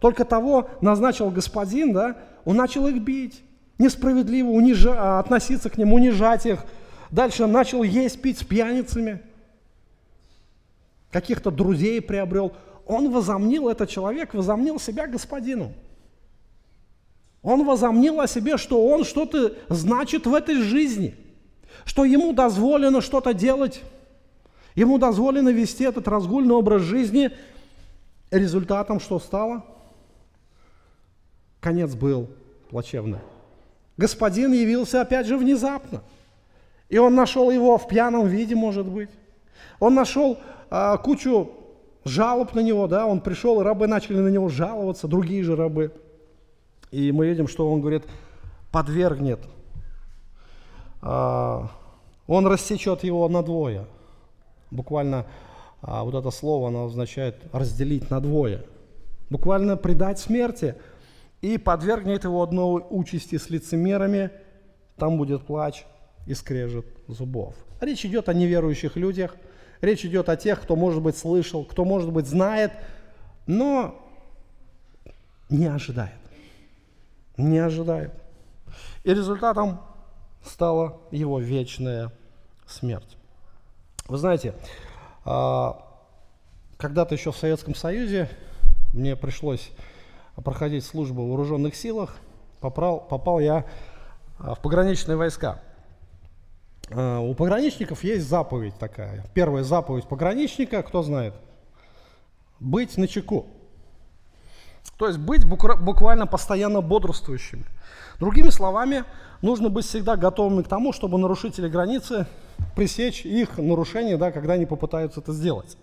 Только 0.00 0.24
того 0.24 0.68
назначил 0.80 1.30
господин, 1.30 1.92
да, 1.92 2.16
он 2.46 2.56
начал 2.56 2.86
их 2.88 3.02
бить, 3.02 3.42
несправедливо 3.78 4.48
унижа, 4.48 5.18
относиться 5.18 5.68
к 5.68 5.76
ним, 5.76 5.92
унижать 5.92 6.46
их. 6.46 6.64
Дальше 7.10 7.46
начал 7.46 7.82
есть, 7.82 8.22
пить 8.22 8.38
с 8.38 8.42
пьяницами, 8.42 9.20
каких-то 11.12 11.50
друзей 11.50 12.00
приобрел. 12.00 12.54
Он 12.86 13.10
возомнил, 13.12 13.68
этот 13.68 13.90
человек 13.90 14.32
возомнил 14.32 14.80
себя 14.80 15.06
господином. 15.06 15.74
Он 17.44 17.64
возомнил 17.64 18.20
о 18.20 18.26
себе, 18.26 18.56
что 18.56 18.84
он 18.84 19.04
что-то 19.04 19.54
значит 19.68 20.26
в 20.26 20.34
этой 20.34 20.56
жизни– 20.56 21.14
что 21.84 22.04
ему 22.04 22.32
дозволено 22.32 23.00
что-то 23.00 23.34
делать, 23.34 23.82
ему 24.74 24.98
дозволено 24.98 25.50
вести 25.50 25.84
этот 25.84 26.08
разгульный 26.08 26.54
образ 26.54 26.82
жизни. 26.82 27.30
Результатом 28.30 29.00
что 29.00 29.18
стало? 29.18 29.64
Конец 31.60 31.94
был 31.94 32.28
плачевный. 32.70 33.20
Господин 33.96 34.52
явился 34.52 35.00
опять 35.00 35.26
же 35.26 35.36
внезапно. 35.36 36.02
И 36.88 36.98
он 36.98 37.14
нашел 37.14 37.50
его 37.50 37.78
в 37.78 37.88
пьяном 37.88 38.26
виде, 38.26 38.54
может 38.54 38.86
быть. 38.86 39.10
Он 39.78 39.94
нашел 39.94 40.38
а, 40.70 40.96
кучу 40.98 41.50
жалоб 42.04 42.54
на 42.54 42.60
него, 42.60 42.86
да, 42.86 43.06
он 43.06 43.20
пришел, 43.20 43.60
и 43.60 43.64
рабы 43.64 43.86
начали 43.86 44.18
на 44.18 44.28
него 44.28 44.48
жаловаться, 44.48 45.08
другие 45.08 45.42
же 45.42 45.56
рабы. 45.56 45.92
И 46.94 47.10
мы 47.10 47.26
видим, 47.26 47.48
что 47.48 47.68
он 47.72 47.80
говорит, 47.80 48.04
подвергнет 48.70 49.40
а, 51.02 51.68
он 52.28 52.46
рассечет 52.46 53.02
его 53.02 53.28
на 53.28 53.42
двое. 53.42 53.86
Буквально 54.70 55.26
а, 55.82 56.04
вот 56.04 56.14
это 56.14 56.30
слово, 56.30 56.68
оно 56.68 56.84
означает 56.84 57.36
разделить 57.52 58.10
на 58.10 58.20
двое. 58.20 58.64
Буквально 59.28 59.76
предать 59.76 60.20
смерти 60.20 60.76
и 61.40 61.58
подвергнет 61.58 62.22
его 62.22 62.40
одной 62.44 62.84
участи 62.88 63.38
с 63.38 63.50
лицемерами, 63.50 64.30
там 64.96 65.18
будет 65.18 65.44
плач 65.44 65.84
и 66.28 66.34
скрежет 66.34 66.86
зубов. 67.08 67.56
Речь 67.80 68.06
идет 68.06 68.28
о 68.28 68.34
неверующих 68.34 68.94
людях, 68.94 69.34
речь 69.80 70.04
идет 70.04 70.28
о 70.28 70.36
тех, 70.36 70.62
кто, 70.62 70.76
может 70.76 71.02
быть, 71.02 71.18
слышал, 71.18 71.64
кто, 71.64 71.84
может 71.84 72.12
быть, 72.12 72.28
знает, 72.28 72.70
но 73.48 74.00
не 75.50 75.66
ожидает. 75.66 76.23
Не 77.36 77.58
ожидает. 77.58 78.12
И 79.02 79.10
результатом 79.10 79.80
стала 80.44 81.00
его 81.10 81.38
вечная 81.38 82.12
смерть. 82.66 83.16
Вы 84.06 84.18
знаете, 84.18 84.54
а, 85.24 85.84
когда-то 86.76 87.14
еще 87.14 87.32
в 87.32 87.36
Советском 87.36 87.74
Союзе 87.74 88.28
мне 88.92 89.16
пришлось 89.16 89.70
проходить 90.36 90.84
службу 90.84 91.24
в 91.24 91.28
вооруженных 91.28 91.74
силах, 91.74 92.16
попал, 92.60 93.00
попал 93.00 93.40
я 93.40 93.64
а, 94.38 94.54
в 94.54 94.60
пограничные 94.60 95.16
войска. 95.16 95.60
А, 96.90 97.20
у 97.20 97.34
пограничников 97.34 98.04
есть 98.04 98.28
заповедь 98.28 98.78
такая. 98.78 99.24
Первая 99.34 99.64
заповедь 99.64 100.06
пограничника, 100.06 100.82
кто 100.82 101.02
знает? 101.02 101.34
Быть 102.60 102.96
на 102.96 103.08
чеку. 103.08 103.46
То 104.96 105.06
есть 105.06 105.18
быть 105.18 105.44
буквально 105.44 106.26
постоянно 106.26 106.80
бодрствующими. 106.80 107.64
Другими 108.20 108.50
словами, 108.50 109.04
нужно 109.42 109.68
быть 109.68 109.84
всегда 109.84 110.16
готовыми 110.16 110.62
к 110.62 110.68
тому, 110.68 110.92
чтобы 110.92 111.18
нарушители 111.18 111.68
границы 111.68 112.26
пресечь 112.76 113.26
их 113.26 113.58
нарушение, 113.58 114.16
да, 114.16 114.30
когда 114.30 114.54
они 114.54 114.66
попытаются 114.66 115.20
это 115.20 115.32
сделать. 115.32 115.76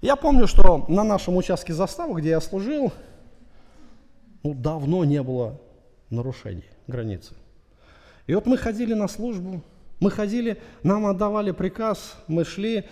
Я 0.00 0.16
помню, 0.16 0.46
что 0.46 0.84
на 0.88 1.04
нашем 1.04 1.36
участке 1.36 1.72
заставы, 1.72 2.20
где 2.20 2.30
я 2.30 2.40
служил, 2.40 2.92
ну, 4.42 4.54
давно 4.54 5.04
не 5.04 5.22
было 5.22 5.60
нарушений 6.10 6.64
границы. 6.86 7.34
И 8.26 8.34
вот 8.34 8.46
мы 8.46 8.56
ходили 8.56 8.94
на 8.94 9.08
службу, 9.08 9.62
мы 10.00 10.10
ходили, 10.10 10.60
нам 10.82 11.06
отдавали 11.06 11.52
приказ, 11.52 12.14
мы 12.28 12.44
шли, 12.44 12.84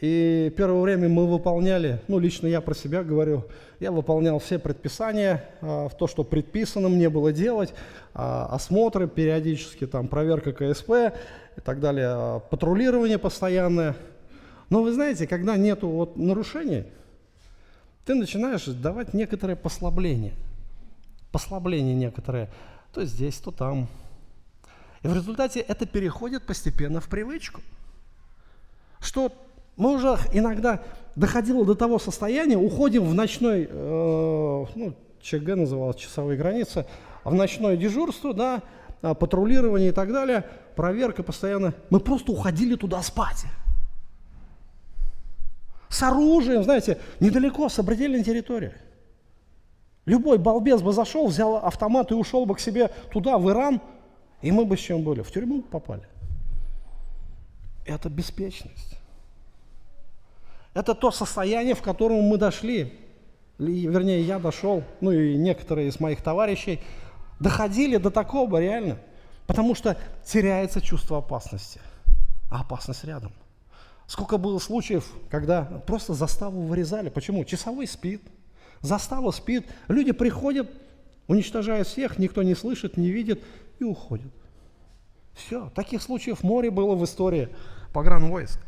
и 0.00 0.52
первое 0.56 0.80
время 0.80 1.10
мы 1.10 1.26
выполняли, 1.26 2.00
ну 2.08 2.18
лично 2.18 2.46
я 2.46 2.62
про 2.62 2.74
себя 2.74 3.04
говорю, 3.04 3.46
я 3.80 3.92
выполнял 3.92 4.38
все 4.38 4.58
предписания, 4.58 5.44
а, 5.60 5.88
в 5.88 5.96
то, 5.96 6.06
что 6.06 6.24
предписано 6.24 6.88
мне 6.88 7.10
было 7.10 7.32
делать, 7.32 7.74
а, 8.14 8.46
осмотры 8.46 9.08
периодически, 9.08 9.86
там, 9.86 10.08
проверка 10.08 10.52
КСП 10.52 10.90
и 11.56 11.60
так 11.62 11.80
далее, 11.80 12.06
а, 12.08 12.38
патрулирование 12.40 13.18
постоянное. 13.18 13.94
Но 14.70 14.82
вы 14.82 14.92
знаете, 14.92 15.26
когда 15.26 15.56
нету 15.56 15.88
вот 15.88 16.16
нарушений, 16.16 16.84
ты 18.06 18.14
начинаешь 18.14 18.64
давать 18.64 19.12
некоторые 19.12 19.56
послабления. 19.56 20.32
Послабления 21.30 21.94
некоторые, 21.94 22.48
то 22.94 23.04
здесь, 23.04 23.36
то 23.36 23.50
там. 23.50 23.86
И 25.02 25.08
в 25.08 25.14
результате 25.14 25.60
это 25.60 25.86
переходит 25.86 26.46
постепенно 26.46 27.00
в 27.00 27.08
привычку. 27.08 27.60
Что 29.00 29.32
мы 29.80 29.94
уже 29.94 30.18
иногда 30.32 30.82
доходило 31.16 31.64
до 31.64 31.74
того 31.74 31.98
состояния, 31.98 32.58
уходим 32.58 33.04
в 33.06 33.14
ночной, 33.14 33.66
э, 33.68 34.66
ну, 34.74 34.94
ЧГ 35.22 35.56
называлось, 35.56 35.96
часовые 35.96 36.36
границы, 36.36 36.84
в 37.24 37.32
ночное 37.32 37.78
дежурство, 37.78 38.34
да, 38.34 38.62
а, 39.00 39.14
патрулирование 39.14 39.88
и 39.88 39.92
так 39.92 40.12
далее, 40.12 40.44
проверка 40.76 41.22
постоянно. 41.22 41.72
Мы 41.88 41.98
просто 41.98 42.30
уходили 42.30 42.74
туда 42.76 43.02
спать. 43.02 43.46
С 45.88 46.02
оружием, 46.02 46.62
знаете, 46.62 46.98
недалеко, 47.18 47.70
с 47.70 47.74
сопредельной 47.74 48.22
территории. 48.22 48.74
Любой 50.04 50.36
балбес 50.36 50.82
бы 50.82 50.92
зашел, 50.92 51.26
взял 51.26 51.56
автомат 51.56 52.10
и 52.10 52.14
ушел 52.14 52.44
бы 52.44 52.54
к 52.54 52.60
себе 52.60 52.90
туда, 53.10 53.38
в 53.38 53.48
Иран, 53.50 53.80
и 54.42 54.52
мы 54.52 54.66
бы 54.66 54.76
с 54.76 54.80
чем 54.80 55.02
были? 55.02 55.22
В 55.22 55.32
тюрьму 55.32 55.62
попали. 55.62 56.06
Это 57.86 58.10
беспечность. 58.10 58.99
Это 60.74 60.94
то 60.94 61.10
состояние, 61.10 61.74
в 61.74 61.82
котором 61.82 62.22
мы 62.22 62.38
дошли, 62.38 62.92
вернее, 63.58 64.22
я 64.22 64.38
дошел, 64.38 64.84
ну 65.00 65.10
и 65.10 65.36
некоторые 65.36 65.88
из 65.88 65.98
моих 65.98 66.22
товарищей, 66.22 66.80
доходили 67.40 67.96
до 67.96 68.10
такого 68.10 68.60
реально, 68.60 68.98
потому 69.46 69.74
что 69.74 69.96
теряется 70.24 70.80
чувство 70.80 71.18
опасности, 71.18 71.80
а 72.50 72.60
опасность 72.60 73.04
рядом. 73.04 73.32
Сколько 74.06 74.38
было 74.38 74.58
случаев, 74.58 75.10
когда 75.28 75.62
просто 75.62 76.14
заставу 76.14 76.62
вырезали. 76.62 77.10
Почему? 77.10 77.44
Часовой 77.44 77.86
спит, 77.86 78.22
застава 78.80 79.30
спит, 79.30 79.66
люди 79.88 80.12
приходят, 80.12 80.68
уничтожают 81.28 81.86
всех, 81.86 82.18
никто 82.18 82.42
не 82.42 82.54
слышит, 82.54 82.96
не 82.96 83.10
видит 83.10 83.42
и 83.78 83.84
уходят. 83.84 84.32
Все, 85.34 85.70
таких 85.70 86.02
случаев 86.02 86.42
море 86.42 86.70
было 86.70 86.94
в 86.96 87.04
истории 87.04 87.48
погранвойск. 87.92 88.60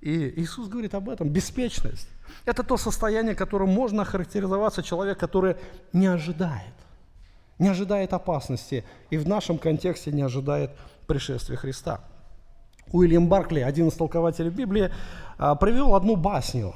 И 0.00 0.40
Иисус 0.40 0.68
говорит 0.68 0.94
об 0.94 1.10
этом, 1.10 1.28
беспечность. 1.28 2.08
Это 2.46 2.62
то 2.62 2.76
состояние, 2.76 3.34
которым 3.34 3.68
можно 3.68 4.04
характеризоваться 4.04 4.82
человек, 4.82 5.18
который 5.18 5.56
не 5.92 6.06
ожидает, 6.06 6.74
не 7.58 7.68
ожидает 7.68 8.12
опасности 8.12 8.84
и 9.10 9.18
в 9.18 9.28
нашем 9.28 9.58
контексте 9.58 10.10
не 10.10 10.22
ожидает 10.22 10.70
пришествия 11.06 11.56
Христа. 11.56 12.00
Уильям 12.92 13.28
Баркли, 13.28 13.60
один 13.60 13.88
из 13.88 13.94
толкователей 13.94 14.50
Библии, 14.50 14.90
а, 15.38 15.54
привел 15.54 15.94
одну 15.94 16.16
басню, 16.16 16.74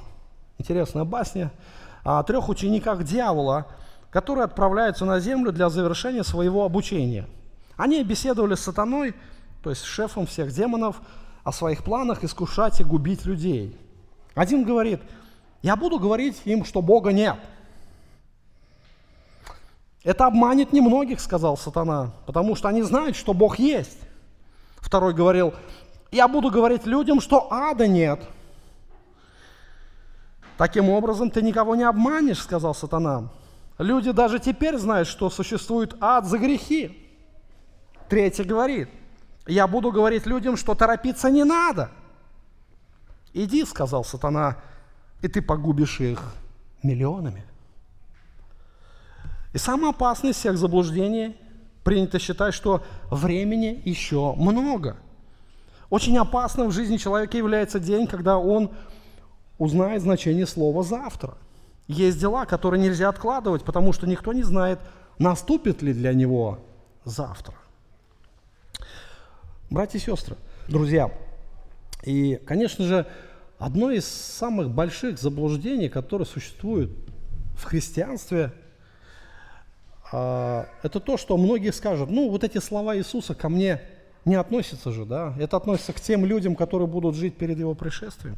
интересная 0.59 1.05
басня, 1.05 1.51
о 2.05 2.23
трех 2.23 2.49
учениках 2.49 3.03
дьявола, 3.03 3.67
которые 4.11 4.45
отправляются 4.45 5.05
на 5.05 5.19
землю 5.19 5.51
для 5.51 5.71
завершения 5.71 6.23
своего 6.23 6.65
обучения. 6.65 7.27
Они 7.77 8.05
беседовали 8.05 8.55
с 8.55 8.61
сатаной, 8.61 9.15
то 9.63 9.71
есть 9.71 9.83
шефом 9.83 10.27
всех 10.27 10.53
демонов, 10.53 11.01
о 11.45 11.53
своих 11.53 11.85
планах 11.85 12.25
искушать 12.25 12.81
и 12.81 12.85
губить 12.85 13.27
людей. 13.27 13.77
Один 14.35 14.65
говорит, 14.65 15.01
я 15.63 15.77
буду 15.77 15.99
говорить 15.99 16.41
им, 16.45 16.65
что 16.65 16.83
Бога 16.83 17.13
нет. 17.13 17.37
Это 20.03 20.27
обманет 20.27 20.73
немногих, 20.73 21.21
сказал 21.21 21.57
сатана, 21.57 22.13
потому 22.27 22.57
что 22.57 22.69
они 22.69 22.83
знают, 22.83 23.17
что 23.17 23.33
Бог 23.33 23.59
есть. 23.59 23.99
Второй 24.77 25.15
говорил, 25.15 25.55
я 26.11 26.29
буду 26.29 26.51
говорить 26.51 26.87
людям, 26.87 27.21
что 27.21 27.49
ада 27.51 27.87
нет. 27.87 28.21
Таким 30.57 30.89
образом, 30.89 31.31
ты 31.31 31.43
никого 31.43 31.75
не 31.75 31.85
обманешь, 31.85 32.43
сказал 32.43 32.75
сатана. 32.75 33.29
Люди 33.79 34.13
даже 34.13 34.39
теперь 34.39 34.77
знают, 34.77 35.09
что 35.09 35.31
существует 35.31 35.97
ад 36.01 36.27
за 36.27 36.39
грехи. 36.39 36.99
Третий 38.09 38.45
говорит– 38.45 38.89
я 39.47 39.67
буду 39.67 39.93
говорить 39.93 40.27
людям, 40.27 40.57
что 40.57 40.75
торопиться 40.75 41.31
не 41.31 41.45
надо. 41.45 41.91
Иди, 43.33 43.65
сказал 43.65 44.05
сатана, 44.05 44.59
и 45.21 45.29
ты 45.29 45.43
погубишь 45.43 46.01
их 46.01 46.23
миллионами. 46.83 47.45
И 49.53 49.59
самое 49.59 49.91
опасное 49.91 50.31
из 50.31 50.37
всех 50.37 50.57
заблуждений 50.57 51.37
принято 51.83 52.19
считать, 52.19 52.55
что 52.55 52.85
времени 53.11 53.83
еще 53.85 54.35
много. 54.35 54.97
Очень 55.91 56.19
опасным 56.19 56.69
в 56.69 56.73
жизни 56.73 56.97
человека 56.97 57.37
является 57.37 57.79
день, 57.79 58.07
когда 58.07 58.39
он 58.39 58.71
узнает 59.59 60.03
значение 60.03 60.47
слова 60.47 60.83
«завтра». 60.83 61.37
Есть 61.87 62.19
дела, 62.19 62.47
которые 62.47 62.83
нельзя 62.83 63.11
откладывать, 63.11 63.63
потому 63.63 63.93
что 63.93 64.07
никто 64.07 64.33
не 64.33 64.43
знает, 64.43 64.81
наступит 65.19 65.83
ли 65.83 65.93
для 65.93 66.15
него 66.15 66.59
завтра. 67.05 67.55
Братья 69.71 69.99
и 69.99 70.01
сестры, 70.01 70.37
друзья, 70.69 71.11
и, 72.03 72.39
конечно 72.47 72.85
же, 72.85 73.07
одно 73.59 73.91
из 73.91 74.05
самых 74.05 74.71
больших 74.71 75.19
заблуждений, 75.19 75.89
которые 75.89 76.27
существуют 76.27 76.93
в 77.57 77.65
христианстве, 77.65 78.53
а, 80.13 80.67
это 80.83 81.01
то, 81.01 81.17
что 81.17 81.39
многие 81.39 81.73
скажут, 81.73 82.11
ну, 82.11 82.29
вот 82.29 82.45
эти 82.45 82.59
слова 82.59 82.95
Иисуса 82.97 83.35
ко 83.35 83.49
мне 83.49 83.81
не 84.25 84.35
относятся 84.35 84.93
же, 84.93 85.07
да, 85.07 85.35
это 85.39 85.57
относится 85.57 85.93
к 85.93 86.01
тем 86.01 86.27
людям, 86.27 86.57
которые 86.57 86.87
будут 86.87 87.15
жить 87.15 87.37
перед 87.37 87.59
Его 87.59 87.75
пришествием. 87.75 88.37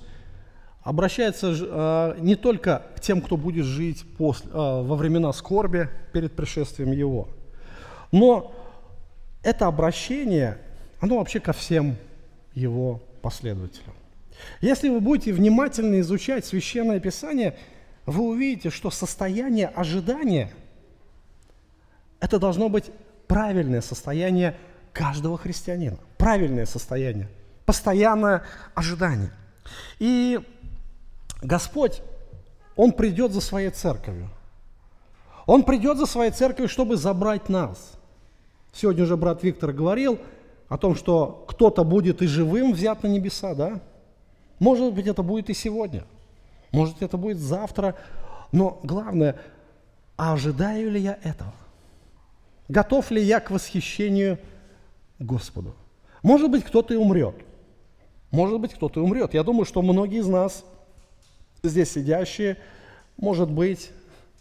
обращается 0.84 1.56
э, 1.58 2.16
не 2.20 2.36
только 2.36 2.84
к 2.96 3.00
тем, 3.00 3.22
кто 3.22 3.38
будет 3.38 3.66
жить 3.66 4.06
после, 4.18 4.50
э, 4.50 4.54
во 4.54 4.96
времена 4.96 5.32
скорби 5.34 5.90
перед 6.14 6.36
пришествием 6.36 6.92
Его, 6.92 7.30
но 8.12 8.54
это 9.44 9.68
обращение, 9.68 10.58
оно 11.00 11.18
вообще 11.18 11.40
ко 11.40 11.54
всем 11.54 11.96
Его 12.54 13.02
последователям. 13.22 13.94
Если 14.60 14.90
вы 14.90 15.02
будете 15.02 15.34
внимательно 15.34 16.00
изучать 16.00 16.46
Священное 16.46 17.00
Писание, 17.00 17.56
вы 18.06 18.24
увидите, 18.24 18.72
что 18.72 18.90
состояние 18.90 19.68
ожидания– 19.68 20.52
это 22.20 22.40
должно 22.40 22.70
быть 22.70 22.86
правильное 23.28 23.82
состояние 23.82 24.56
каждого 24.94 25.38
христианина. 25.38 25.98
Правильное 26.18 26.66
состояние, 26.66 27.28
постоянное 27.66 28.44
ожидание. 28.74 29.32
И 30.00 30.40
Господь, 31.42 32.02
Он 32.76 32.92
придет 32.92 33.32
за 33.32 33.42
своей 33.42 33.70
церковью. 33.70 34.30
Он 35.46 35.64
придет 35.64 35.98
за 35.98 36.06
своей 36.06 36.32
церковью, 36.32 36.70
чтобы 36.70 36.98
забрать 36.98 37.50
нас. 37.50 37.94
Сегодня 38.74 39.04
уже 39.04 39.18
брат 39.18 39.44
Виктор 39.44 39.74
говорил 39.74 40.20
о 40.70 40.78
том, 40.78 40.96
что 40.96 41.46
кто-то 41.48 41.84
будет 41.84 42.22
и 42.22 42.28
живым 42.28 42.72
взят 42.74 43.04
на 43.04 43.08
небеса, 43.08 43.54
да? 43.54 43.82
Может 44.60 44.94
быть, 44.94 45.08
это 45.08 45.24
будет 45.24 45.50
и 45.50 45.54
сегодня. 45.54 46.06
Может, 46.72 47.02
это 47.02 47.18
будет 47.18 47.40
завтра. 47.40 47.96
Но 48.52 48.80
главное, 48.84 49.38
а 50.16 50.34
ожидаю 50.34 50.92
ли 50.92 51.02
я 51.02 51.18
этого? 51.24 51.54
Готов 52.70 53.12
ли 53.12 53.22
я 53.22 53.40
к 53.40 53.52
восхищению 53.52 54.38
Господу? 55.20 55.76
Может 56.24 56.50
быть, 56.50 56.64
кто-то 56.64 56.94
и 56.94 56.98
умрет. 56.98 57.36
Может 58.30 58.60
быть, 58.62 58.74
кто-то 58.74 59.00
и 59.00 59.04
умрет. 59.04 59.34
Я 59.34 59.44
думаю, 59.44 59.66
что 59.66 59.82
многие 59.82 60.20
из 60.20 60.28
нас, 60.28 60.64
здесь 61.64 61.92
сидящие, 61.92 62.58
может 63.18 63.50
быть, 63.50 63.92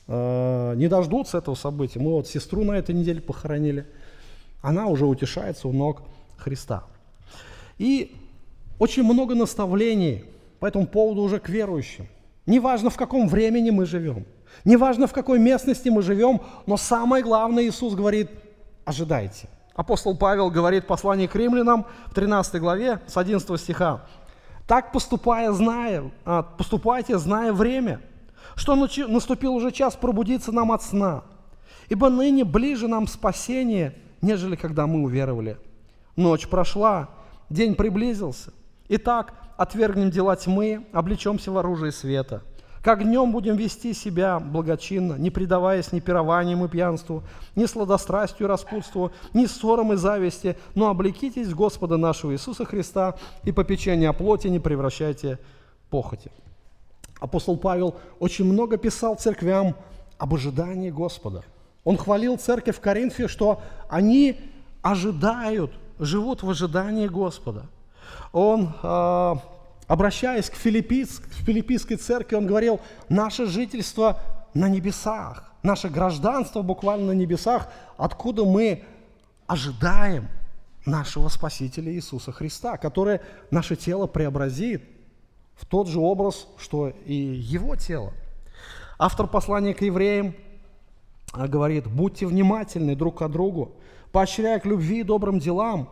э, 0.09 0.75
не 0.77 0.89
дождутся 0.89 1.39
этого 1.39 1.55
события. 1.55 2.01
Мы 2.01 2.13
вот 2.13 2.27
сестру 2.27 2.65
на 2.65 2.73
этой 2.73 2.95
неделе 2.95 3.21
похоронили. 3.21 3.87
Она 4.63 4.87
уже 4.87 5.05
утешается 5.05 5.69
у 5.69 5.73
ног 5.73 6.03
Христа. 6.39 6.85
И 7.79 8.17
очень 8.79 9.03
много 9.03 9.35
наставлений 9.35 10.25
по 10.61 10.67
этому 10.67 10.87
поводу 10.87 11.21
уже 11.21 11.39
к 11.39 11.51
верующим. 11.51 12.07
Неважно, 12.47 12.89
в 12.89 12.97
каком 12.97 13.29
времени 13.29 13.69
мы 13.69 13.85
живем, 13.85 14.25
неважно, 14.65 15.07
в 15.07 15.13
какой 15.13 15.39
местности 15.39 15.91
мы 15.91 16.03
живем, 16.03 16.41
но 16.67 16.79
самое 16.79 17.23
главное, 17.23 17.65
Иисус 17.65 17.95
говорит, 17.95 18.31
ожидайте– 18.85 19.49
Апостол 19.81 20.15
Павел 20.15 20.51
говорит 20.51 20.85
в 20.85 20.89
послании 20.89 21.27
к 21.27 21.35
римлянам 21.35 21.87
в 22.09 22.15
13 22.15 22.61
главе 22.61 23.01
с 23.07 23.17
11 23.17 23.59
стиха. 23.59 24.03
«Так 24.71 24.93
поступая, 24.93 25.51
зная, 25.51 26.13
а, 26.25 26.45
поступайте, 26.45 27.19
зная 27.19 27.53
время, 27.53 28.01
что 28.55 28.77
наступил 28.77 29.53
уже 29.55 29.73
час 29.73 29.97
пробудиться 29.97 30.53
нам 30.53 30.71
от 30.71 30.81
сна, 30.85 31.25
ибо 31.89 32.09
ныне 32.09 32.45
ближе 32.45 32.87
нам 32.87 33.09
спасение, 33.09 33.97
нежели 34.23 34.55
когда 34.55 34.87
мы 34.87 35.03
уверовали. 35.03 35.59
Ночь 36.15 36.47
прошла, 36.47 37.09
день 37.49 37.75
приблизился. 37.75 38.53
Итак, 38.89 39.35
отвергнем 39.57 40.13
дела 40.13 40.37
тьмы, 40.37 40.87
облечемся 40.93 41.51
в 41.51 41.59
оружие 41.59 41.91
света– 41.91 42.45
как 42.83 43.05
днем 43.05 43.31
будем 43.31 43.57
вести 43.57 43.93
себя 43.93 44.41
благочинно, 44.41 45.15
не 45.15 45.31
предаваясь 45.31 45.93
ни 45.93 46.01
пированиям 46.01 46.65
и 46.65 46.69
пьянству, 46.69 47.23
ни 47.55 47.67
сладострастию 47.67 48.49
и 48.49 48.51
распутству, 48.51 49.13
ни 49.35 49.45
ссорам 49.47 49.93
и 49.93 49.97
зависти, 49.97 50.57
но 50.75 50.89
облекитесь 50.89 51.53
Господа 51.53 51.99
нашего 51.99 52.33
Иисуса 52.33 52.65
Христа 52.65 53.17
и 53.45 53.53
попечение 53.53 54.09
о 54.09 54.15
плоти 54.15 54.49
не 54.49 54.59
превращайте 54.59 55.39
похоти. 55.91 56.31
Апостол 57.19 57.59
Павел 57.59 57.97
очень 58.19 58.47
много 58.47 58.79
писал 58.79 59.15
церквям 59.17 59.77
об 60.17 60.35
ожидании 60.35 60.91
Господа. 60.91 61.45
Он 61.85 61.99
хвалил 61.99 62.39
церковь 62.39 62.77
в 62.77 62.81
Коринфе, 62.81 63.29
что 63.29 63.61
они 63.91 64.41
ожидают, 64.81 65.73
живут 65.99 66.43
в 66.43 66.49
ожидании 66.49 67.09
Господа. 67.09 67.67
Он 68.33 68.73
э, 68.83 69.35
обращаясь 69.91 70.49
к, 70.49 70.55
филиппийс, 70.55 71.19
к 71.19 71.33
филиппийской 71.45 71.97
церкви, 71.97 72.37
он 72.37 72.47
говорил, 72.47 72.81
наше 73.09 73.47
жительство 73.47 74.21
на 74.55 74.69
небесах, 74.69 75.53
наше 75.65 75.89
гражданство 75.89 76.63
буквально 76.63 77.07
на 77.07 77.17
небесах, 77.17 77.69
откуда 77.97 78.45
мы 78.45 78.85
ожидаем 79.49 80.29
нашего 80.87 81.27
Спасителя 81.27 81.93
Иисуса 81.93 82.31
Христа, 82.31 82.77
который 82.77 83.19
наше 83.51 83.75
тело 83.75 84.07
преобразит 84.07 84.85
в 85.57 85.67
тот 85.67 85.89
же 85.89 85.99
образ, 85.99 86.47
что 86.57 86.93
и 87.05 87.13
его 87.13 87.75
тело. 87.75 88.13
Автор 88.97 89.27
послания 89.27 89.75
к 89.75 89.83
евреям 89.83 90.37
а, 91.33 91.49
говорит, 91.49 91.89
будьте 91.89 92.29
внимательны 92.29 92.95
друг 92.95 93.19
к 93.19 93.29
другу, 93.29 93.73
поощряя 94.13 94.61
к 94.61 94.67
любви 94.67 95.01
и 95.01 95.03
добрым 95.03 95.41
делам, 95.41 95.89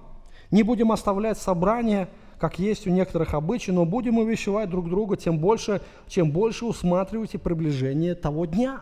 не 0.52 0.62
будем 0.62 0.92
оставлять 0.92 1.36
собрания, 1.36 2.08
как 2.38 2.58
есть 2.58 2.86
у 2.86 2.90
некоторых 2.90 3.34
обычаи, 3.34 3.70
но 3.70 3.84
будем 3.84 4.18
увещевать 4.18 4.70
друг 4.70 4.88
друга 4.88 5.16
тем 5.16 5.38
больше, 5.38 5.80
чем 6.06 6.30
больше 6.30 6.64
усматриваете 6.64 7.38
приближение 7.38 8.14
того 8.14 8.46
дня, 8.46 8.80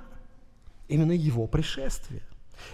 именно 0.88 1.12
его 1.12 1.46
пришествия. 1.46 2.22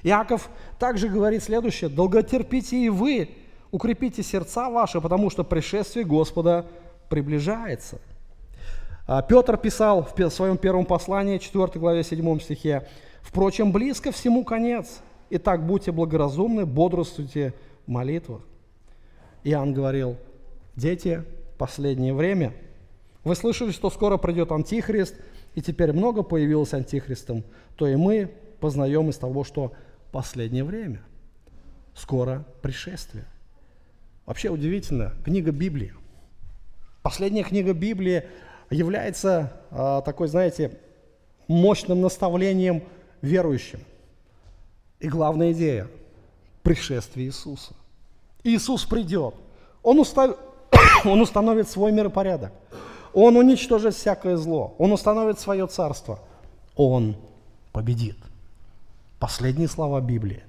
Иаков 0.02 0.48
также 0.78 1.08
говорит 1.08 1.42
следующее, 1.42 1.90
«Долготерпите 1.90 2.76
и 2.76 2.88
вы, 2.88 3.30
укрепите 3.70 4.22
сердца 4.22 4.68
ваши, 4.70 5.00
потому 5.00 5.30
что 5.30 5.44
пришествие 5.44 6.04
Господа 6.04 6.66
приближается». 7.08 7.98
А 9.06 9.22
Петр 9.22 9.56
писал 9.56 10.04
в 10.04 10.30
своем 10.30 10.56
первом 10.56 10.86
послании, 10.86 11.38
4 11.38 11.66
главе 11.74 12.04
7 12.04 12.38
стихе, 12.40 12.88
«Впрочем, 13.22 13.72
близко 13.72 14.12
всему 14.12 14.44
конец, 14.44 15.00
Итак, 15.34 15.64
будьте 15.66 15.92
благоразумны, 15.92 16.66
бодрствуйте 16.66 17.54
в 17.86 17.90
молитвах». 17.90 18.42
Иоанн 19.44 19.72
говорил, 19.72 20.18
Дети, 20.76 21.24
последнее 21.58 22.14
время. 22.14 22.54
Вы 23.24 23.34
слышали, 23.36 23.70
что 23.70 23.90
скоро 23.90 24.16
придет 24.16 24.50
Антихрист, 24.50 25.14
и 25.54 25.62
теперь 25.62 25.92
много 25.92 26.22
появилось 26.22 26.72
Антихристом, 26.74 27.44
то 27.76 27.86
и 27.86 27.94
мы 27.96 28.32
познаем 28.60 29.10
из 29.10 29.16
того, 29.16 29.44
что 29.44 29.72
последнее 30.10 30.64
время. 30.64 31.02
Скоро 31.94 32.44
пришествие. 32.62 33.26
Вообще 34.24 34.48
удивительно, 34.48 35.14
книга 35.24 35.50
Библии. 35.50 35.92
Последняя 37.02 37.42
книга 37.42 37.74
Библии 37.74 38.24
является 38.70 39.52
а, 39.70 40.00
такой, 40.00 40.28
знаете, 40.28 40.78
мощным 41.48 42.00
наставлением 42.00 42.82
верующим. 43.20 43.80
И 45.00 45.08
главная 45.08 45.52
идея– 45.52 45.88
пришествие 46.62 47.26
Иисуса. 47.26 47.74
Иисус 48.44 48.84
придет. 48.84 49.34
Он, 49.82 49.98
устав... 49.98 50.38
Он 51.04 51.20
установит 51.20 51.68
свой 51.68 51.92
миропорядок. 51.92 52.52
Он 53.12 53.36
уничтожит 53.36 53.94
всякое 53.94 54.36
зло. 54.36 54.74
Он 54.78 54.92
установит 54.92 55.38
свое 55.38 55.66
царство. 55.66 56.20
Он 56.76 57.16
победит. 57.72 58.16
Последние 59.18 59.68
слова 59.68 60.00
Библии. 60.00 60.42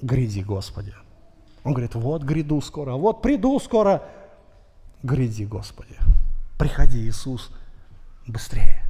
Гряди, 0.00 0.40
Господи. 0.40 0.94
Он 1.64 1.72
говорит, 1.72 1.94
вот 1.96 2.22
гряду 2.22 2.60
скоро, 2.60 2.92
вот 2.92 3.22
приду 3.22 3.58
скоро. 3.58 4.04
Гряди, 5.02 5.44
Господи. 5.44 5.96
Приходи, 6.58 7.08
Иисус, 7.08 7.50
быстрее. 8.26 8.82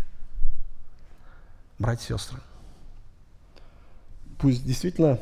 Братья 1.79 2.15
и 2.15 2.19
сестры, 2.19 2.39
пусть 4.39 4.65
действительно 4.65 5.19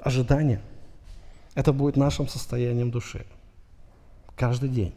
ожидание, 0.00 0.60
это 1.54 1.72
будет 1.72 1.96
нашим 1.96 2.28
состоянием 2.28 2.90
души 2.90 3.24
каждый 4.36 4.68
день, 4.68 4.94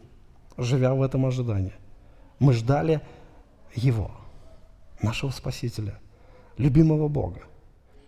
живя 0.58 0.94
в 0.94 1.02
этом 1.02 1.26
ожидании. 1.26 1.74
Мы 2.40 2.54
ждали 2.54 3.02
Его, 3.76 4.12
нашего 5.02 5.32
Спасителя, 5.32 6.00
любимого 6.58 7.08
Бога. 7.08 7.42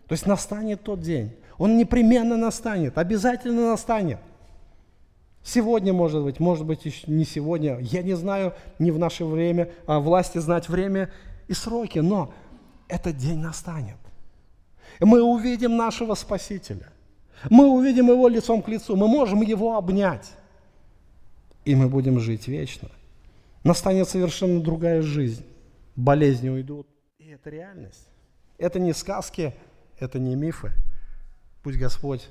То 0.07 0.13
есть 0.13 0.25
настанет 0.25 0.83
тот 0.83 1.01
день. 1.01 1.35
Он 1.57 1.77
непременно 1.77 2.37
настанет, 2.37 2.97
обязательно 2.97 3.71
настанет. 3.71 4.19
Сегодня, 5.43 5.93
может 5.93 6.23
быть, 6.23 6.39
может 6.39 6.65
быть, 6.65 6.85
еще 6.85 7.09
не 7.11 7.25
сегодня. 7.25 7.79
Я 7.79 8.03
не 8.03 8.13
знаю, 8.15 8.53
не 8.77 8.91
в 8.91 8.99
наше 8.99 9.25
время, 9.25 9.71
а 9.87 9.99
власти 9.99 10.37
знать 10.37 10.67
время 10.69 11.11
и 11.47 11.53
сроки, 11.53 11.99
но 11.99 12.33
этот 12.87 13.17
день 13.17 13.39
настанет. 13.39 13.97
Мы 14.99 15.21
увидим 15.21 15.77
нашего 15.77 16.15
Спасителя. 16.15 16.87
Мы 17.49 17.67
увидим 17.67 18.09
Его 18.09 18.27
лицом 18.27 18.61
к 18.61 18.67
лицу. 18.67 18.95
Мы 18.95 19.07
можем 19.07 19.41
Его 19.41 19.77
обнять. 19.77 20.31
И 21.65 21.75
мы 21.75 21.87
будем 21.87 22.19
жить 22.19 22.47
вечно. 22.47 22.89
Настанет 23.63 24.07
совершенно 24.07 24.61
другая 24.61 25.01
жизнь. 25.01 25.45
Болезни 25.95 26.49
уйдут. 26.49 26.87
И 27.17 27.27
это 27.27 27.49
реальность. 27.49 28.07
Это 28.57 28.79
не 28.79 28.93
сказки, 28.93 29.53
это 29.99 30.19
не 30.19 30.35
мифы. 30.35 30.71
Пусть 31.63 31.77
Господь 31.77 32.27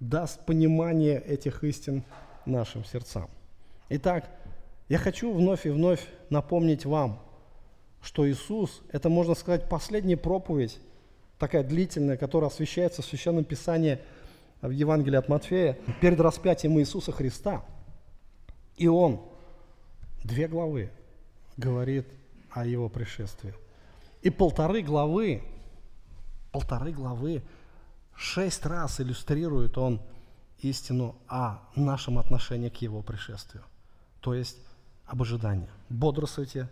даст 0.00 0.44
понимание 0.46 1.20
этих 1.20 1.64
истин 1.64 2.04
нашим 2.46 2.84
сердцам. 2.84 3.28
Итак, 3.88 4.28
я 4.88 4.98
хочу 4.98 5.32
вновь 5.32 5.66
и 5.66 5.70
вновь 5.70 6.06
напомнить 6.30 6.84
вам, 6.84 7.22
что 8.02 8.28
Иисус– 8.28 8.82
это, 8.92 9.08
можно 9.08 9.34
сказать, 9.34 9.68
последняя 9.68 10.16
проповедь, 10.16 10.78
такая 11.38 11.62
длительная, 11.62 12.16
которая 12.16 12.50
освещается 12.50 13.02
в 13.02 13.04
Священном 13.04 13.44
Писании 13.44 13.98
в 14.62 14.70
Евангелии 14.70 15.16
от 15.16 15.28
Матфея 15.28 15.78
перед 16.00 16.20
распятием 16.20 16.78
Иисуса 16.78 17.12
Христа. 17.12 17.64
И 18.80 18.88
Он 18.88 19.20
две 20.24 20.48
главы 20.48 20.90
говорит 21.58 22.08
о 22.50 22.64
Его 22.64 22.88
пришествии. 22.88 23.52
И 24.22 24.30
полторы 24.30 24.80
главы, 24.80 25.42
полторы 26.50 26.90
главы, 26.90 27.42
шесть 28.16 28.64
раз 28.64 28.98
иллюстрирует 28.98 29.76
Он 29.76 30.00
истину 30.60 31.14
о 31.28 31.58
нашем 31.76 32.18
отношении 32.18 32.70
к 32.70 32.76
Его 32.76 33.02
пришествию. 33.02 33.64
То 34.20 34.32
есть 34.32 34.56
об 35.04 35.20
ожидании. 35.20 35.68
Бодрствуйте, 35.90 36.70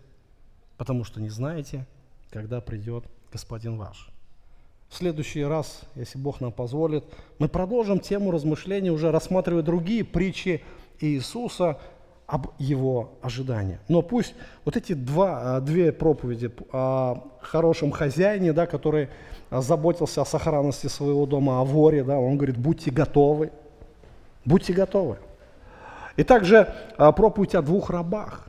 потому 0.77 1.03
что 1.03 1.21
не 1.21 1.29
знаете, 1.29 1.85
когда 2.31 2.59
придет 2.59 3.05
Господин 3.31 3.77
ваш. 3.77 4.09
В 4.87 4.95
следующий 4.95 5.43
раз, 5.43 5.81
если 5.93 6.17
Бог 6.17 6.41
нам 6.41 6.51
позволит, 6.51 7.03
мы 7.37 7.47
продолжим 7.47 7.99
тему 7.99 8.31
размышлений, 8.31 8.89
уже 8.89 9.11
рассматривая 9.11 9.61
другие 9.61 10.03
притчи 10.03 10.63
Иисуса 10.99 11.79
об 12.29 12.51
его 12.59 13.09
ожидании. 13.23 13.79
Но 13.87 14.03
пусть 14.03 14.35
вот 14.63 14.77
эти 14.77 14.93
два, 14.93 15.57
а, 15.57 15.61
две 15.61 15.91
проповеди 15.91 16.51
о 16.71 17.23
хорошем 17.41 17.89
хозяине, 17.89 18.53
да, 18.53 18.67
который 18.67 19.09
заботился 19.49 20.21
о 20.21 20.25
сохранности 20.25 20.85
своего 20.85 21.25
дома, 21.25 21.59
о 21.59 21.65
воре, 21.65 22.03
да, 22.03 22.19
он 22.19 22.37
говорит, 22.37 22.55
будьте 22.55 22.91
готовы, 22.91 23.51
будьте 24.45 24.73
готовы. 24.73 25.17
И 26.17 26.23
также 26.23 26.71
а, 26.97 27.11
проповедь 27.13 27.55
о 27.55 27.63
двух 27.63 27.89
рабах. 27.89 28.45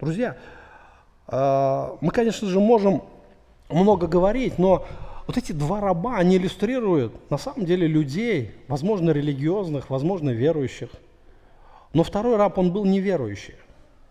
Друзья, 0.00 0.36
мы, 1.30 2.10
конечно 2.12 2.46
же, 2.48 2.60
можем 2.60 3.04
много 3.70 4.06
говорить, 4.06 4.58
но 4.58 4.84
вот 5.26 5.38
эти 5.38 5.52
два 5.52 5.80
раба, 5.80 6.16
они 6.16 6.36
иллюстрируют 6.36 7.30
на 7.30 7.38
самом 7.38 7.64
деле 7.64 7.86
людей, 7.86 8.50
возможно, 8.68 9.10
религиозных, 9.10 9.88
возможно, 9.88 10.30
верующих. 10.30 10.90
Но 11.94 12.02
второй 12.02 12.36
раб, 12.36 12.58
он 12.58 12.72
был 12.72 12.84
неверующий. 12.84 13.54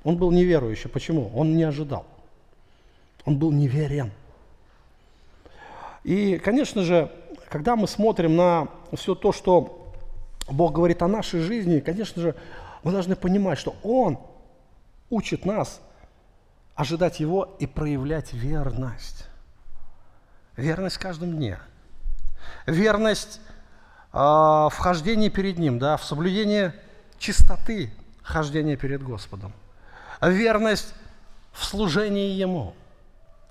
Он 0.04 0.18
был 0.18 0.32
неверующий. 0.32 0.90
Почему? 0.90 1.30
Он 1.36 1.56
не 1.56 1.64
ожидал. 1.64 2.06
Он 3.26 3.38
был 3.38 3.52
неверен. 3.52 4.12
И, 6.04 6.38
конечно 6.38 6.84
же, 6.84 7.12
когда 7.50 7.76
мы 7.76 7.88
смотрим 7.88 8.36
на 8.36 8.70
все 8.94 9.16
то, 9.16 9.32
что 9.32 9.94
Бог 10.50 10.74
говорит 10.74 11.02
о 11.02 11.08
нашей 11.08 11.42
жизни, 11.42 11.80
конечно 11.80 12.22
же, 12.22 12.36
мы 12.84 12.92
должны 12.92 13.16
понимать, 13.16 13.60
что 13.60 13.76
Он 13.84 14.18
учит 15.10 15.46
нас 15.46 15.82
ожидать 16.76 17.20
Его 17.20 17.56
и 17.60 17.68
проявлять 17.68 18.34
верность. 18.34 19.28
Верность 20.56 20.98
в 20.98 21.00
каждом 21.00 21.34
дне. 21.34 21.60
Верность 22.66 23.40
э, 24.12 24.18
в 24.18 24.76
хождении 24.78 25.30
перед 25.30 25.58
Ним, 25.58 25.80
да, 25.80 25.98
в 25.98 26.04
соблюдении 26.04 26.74
чистоты 27.24 27.90
хождения 28.22 28.76
перед 28.76 29.02
Господом. 29.02 29.54
Верность 30.22 30.94
в 31.54 31.64
служении 31.64 32.32
Ему. 32.32 32.74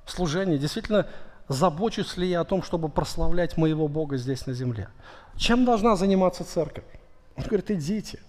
В 0.05 0.11
служении. 0.11 0.59
Действительно, 0.59 1.07
забочусь 1.49 2.19
ли 2.19 2.29
я 2.29 2.41
о 2.41 2.45
том, 2.45 2.63
чтобы 2.63 2.91
прославлять 2.91 3.57
моего 3.57 3.89
Бога 3.89 4.19
здесь 4.19 4.47
на 4.47 4.53
земле? 4.53 4.89
Чем 5.37 5.65
должна 5.65 5.97
заниматься 5.97 6.45
церковь? 6.45 6.85
Он 7.35 7.45
говорит, 7.45 7.71
идите, 7.71 8.21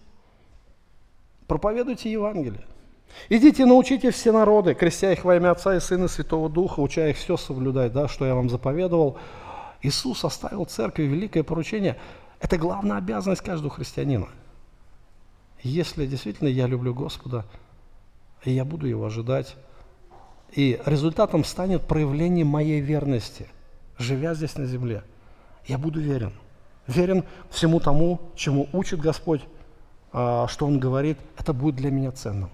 проповедуйте 1.47 2.09
Евангелие. 2.09 2.65
Идите, 3.27 3.65
научите 3.65 4.11
все 4.11 4.31
народы, 4.31 4.73
крестя 4.73 5.11
их 5.11 5.25
во 5.25 5.35
имя 5.35 5.51
Отца 5.51 5.75
и 5.75 5.81
Сына 5.81 6.05
и 6.05 6.07
Святого 6.07 6.49
Духа, 6.49 6.79
уча 6.79 7.09
их 7.09 7.17
все 7.17 7.35
соблюдать, 7.35 7.91
да, 7.91 8.07
что 8.07 8.25
я 8.25 8.33
вам 8.33 8.49
заповедовал. 8.49 9.17
Иисус 9.81 10.23
оставил 10.23 10.63
церкви 10.65 11.03
великое 11.03 11.43
поручение. 11.43 11.99
Это 12.39 12.57
главная 12.57 12.97
обязанность 12.97 13.41
каждого 13.41 13.69
христианина. 13.69 14.29
Если 15.63 16.05
действительно 16.05 16.47
я 16.47 16.67
люблю 16.67 16.93
Господа, 16.93 17.45
я 18.43 18.65
буду 18.65 18.85
Его 18.85 19.05
ожидать, 19.05 19.55
и 20.51 20.79
результатом 20.85 21.43
станет 21.43 21.87
проявление 21.87 22.45
моей 22.45 22.79
верности, 22.81 23.47
живя 23.97 24.35
здесь 24.35 24.55
на 24.57 24.65
земле, 24.65 25.03
я 25.65 25.77
буду 25.77 25.99
верен. 25.99 26.33
Верен 26.85 27.23
всему 27.49 27.79
тому, 27.79 28.19
чему 28.35 28.67
учит 28.73 28.99
Господь, 28.99 29.41
а, 30.11 30.47
что 30.47 30.67
Он 30.67 30.79
говорит, 30.79 31.17
это 31.37 31.53
будет 31.53 31.77
для 31.77 31.89
меня 31.89 32.11
ценным 32.11 32.49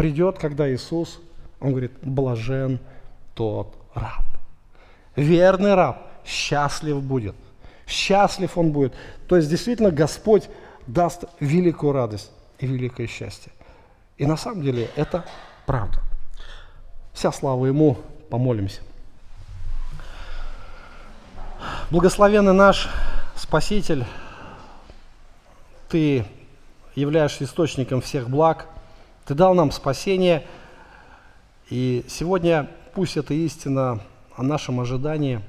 придет, 0.00 0.38
когда 0.38 0.66
Иисус, 0.72 1.20
Он 1.60 1.72
говорит, 1.72 1.92
блажен 2.00 2.80
тот 3.34 3.76
раб. 3.94 4.24
Верный 5.14 5.74
раб 5.74 6.08
счастлив 6.24 7.02
будет. 7.02 7.34
Счастлив 7.86 8.56
он 8.56 8.72
будет. 8.72 8.94
То 9.28 9.36
есть 9.36 9.50
действительно 9.50 9.90
Господь 9.90 10.48
даст 10.92 11.24
великую 11.40 11.92
радость 11.92 12.30
и 12.58 12.66
великое 12.66 13.06
счастье. 13.06 13.52
И 14.18 14.26
на 14.26 14.36
самом 14.36 14.62
деле 14.62 14.90
это 14.96 15.24
правда. 15.66 16.00
Вся 17.12 17.32
слава 17.32 17.66
Ему, 17.66 17.98
помолимся. 18.28 18.82
Благословенный 21.90 22.52
наш 22.52 22.88
Спаситель, 23.36 24.04
Ты 25.88 26.24
являешься 26.94 27.44
источником 27.44 28.00
всех 28.00 28.28
благ– 28.28 28.66
ты 29.30 29.34
дал 29.36 29.54
нам 29.54 29.70
спасение, 29.70 30.44
и 31.68 32.04
сегодня 32.08 32.68
пусть 32.94 33.16
эта 33.16 33.32
истина 33.32 34.00
о 34.34 34.42
нашем 34.42 34.80
ожидании 34.80 35.40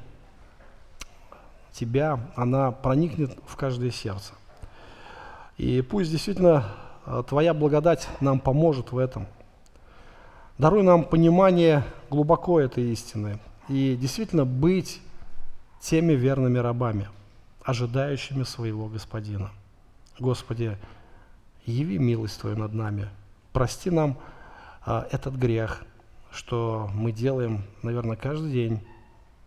Тебя, 1.73 2.19
она 2.35 2.69
проникнет 2.69 3.35
в 3.47 3.55
каждое 3.55 3.89
сердце. 3.89 4.33
И 5.61 5.83
пусть 5.83 6.09
действительно 6.09 6.73
э, 7.05 7.21
Твоя 7.29 7.53
благодать 7.53 8.09
нам 8.19 8.39
поможет 8.39 8.91
в 8.91 8.97
этом. 8.97 9.27
Даруй 10.57 10.81
нам 10.81 11.03
понимание 11.03 11.83
глубоко 12.09 12.59
этой 12.59 12.91
истины 12.91 13.37
и 13.69 13.95
действительно 13.95 14.43
быть 14.43 14.99
теми 15.79 16.13
верными 16.13 16.57
рабами, 16.57 17.09
ожидающими 17.61 18.41
своего 18.41 18.87
Господина. 18.87 19.51
Господи, 20.17 20.79
яви 21.67 21.99
милость 21.99 22.41
Твою 22.41 22.57
над 22.57 22.73
нами– 22.73 23.07
прости 23.53 23.91
нам 23.91 24.17
а, 24.83 25.07
этот 25.11 25.35
грех, 25.35 25.83
что 26.31 26.89
мы 26.95 27.11
делаем, 27.11 27.65
наверное, 27.83 28.17
каждый 28.17 28.51
день, 28.51 28.79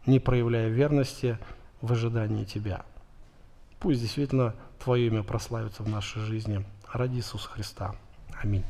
не 0.07 0.21
проявляя 0.21 0.69
верности 0.69 1.39
в 1.81 1.91
ожидании 1.91 2.45
Тебя. 2.45 2.85
Пусть 3.81 4.01
действительно 4.01 4.55
Твое 4.85 5.07
имя 5.07 5.23
прославится 5.23 5.83
в 5.83 5.89
нашей 5.89 6.21
жизни. 6.21 6.63
Ради 6.93 7.17
Иисуса 7.17 7.49
Христа. 7.49 7.95
Аминь. 8.43 8.65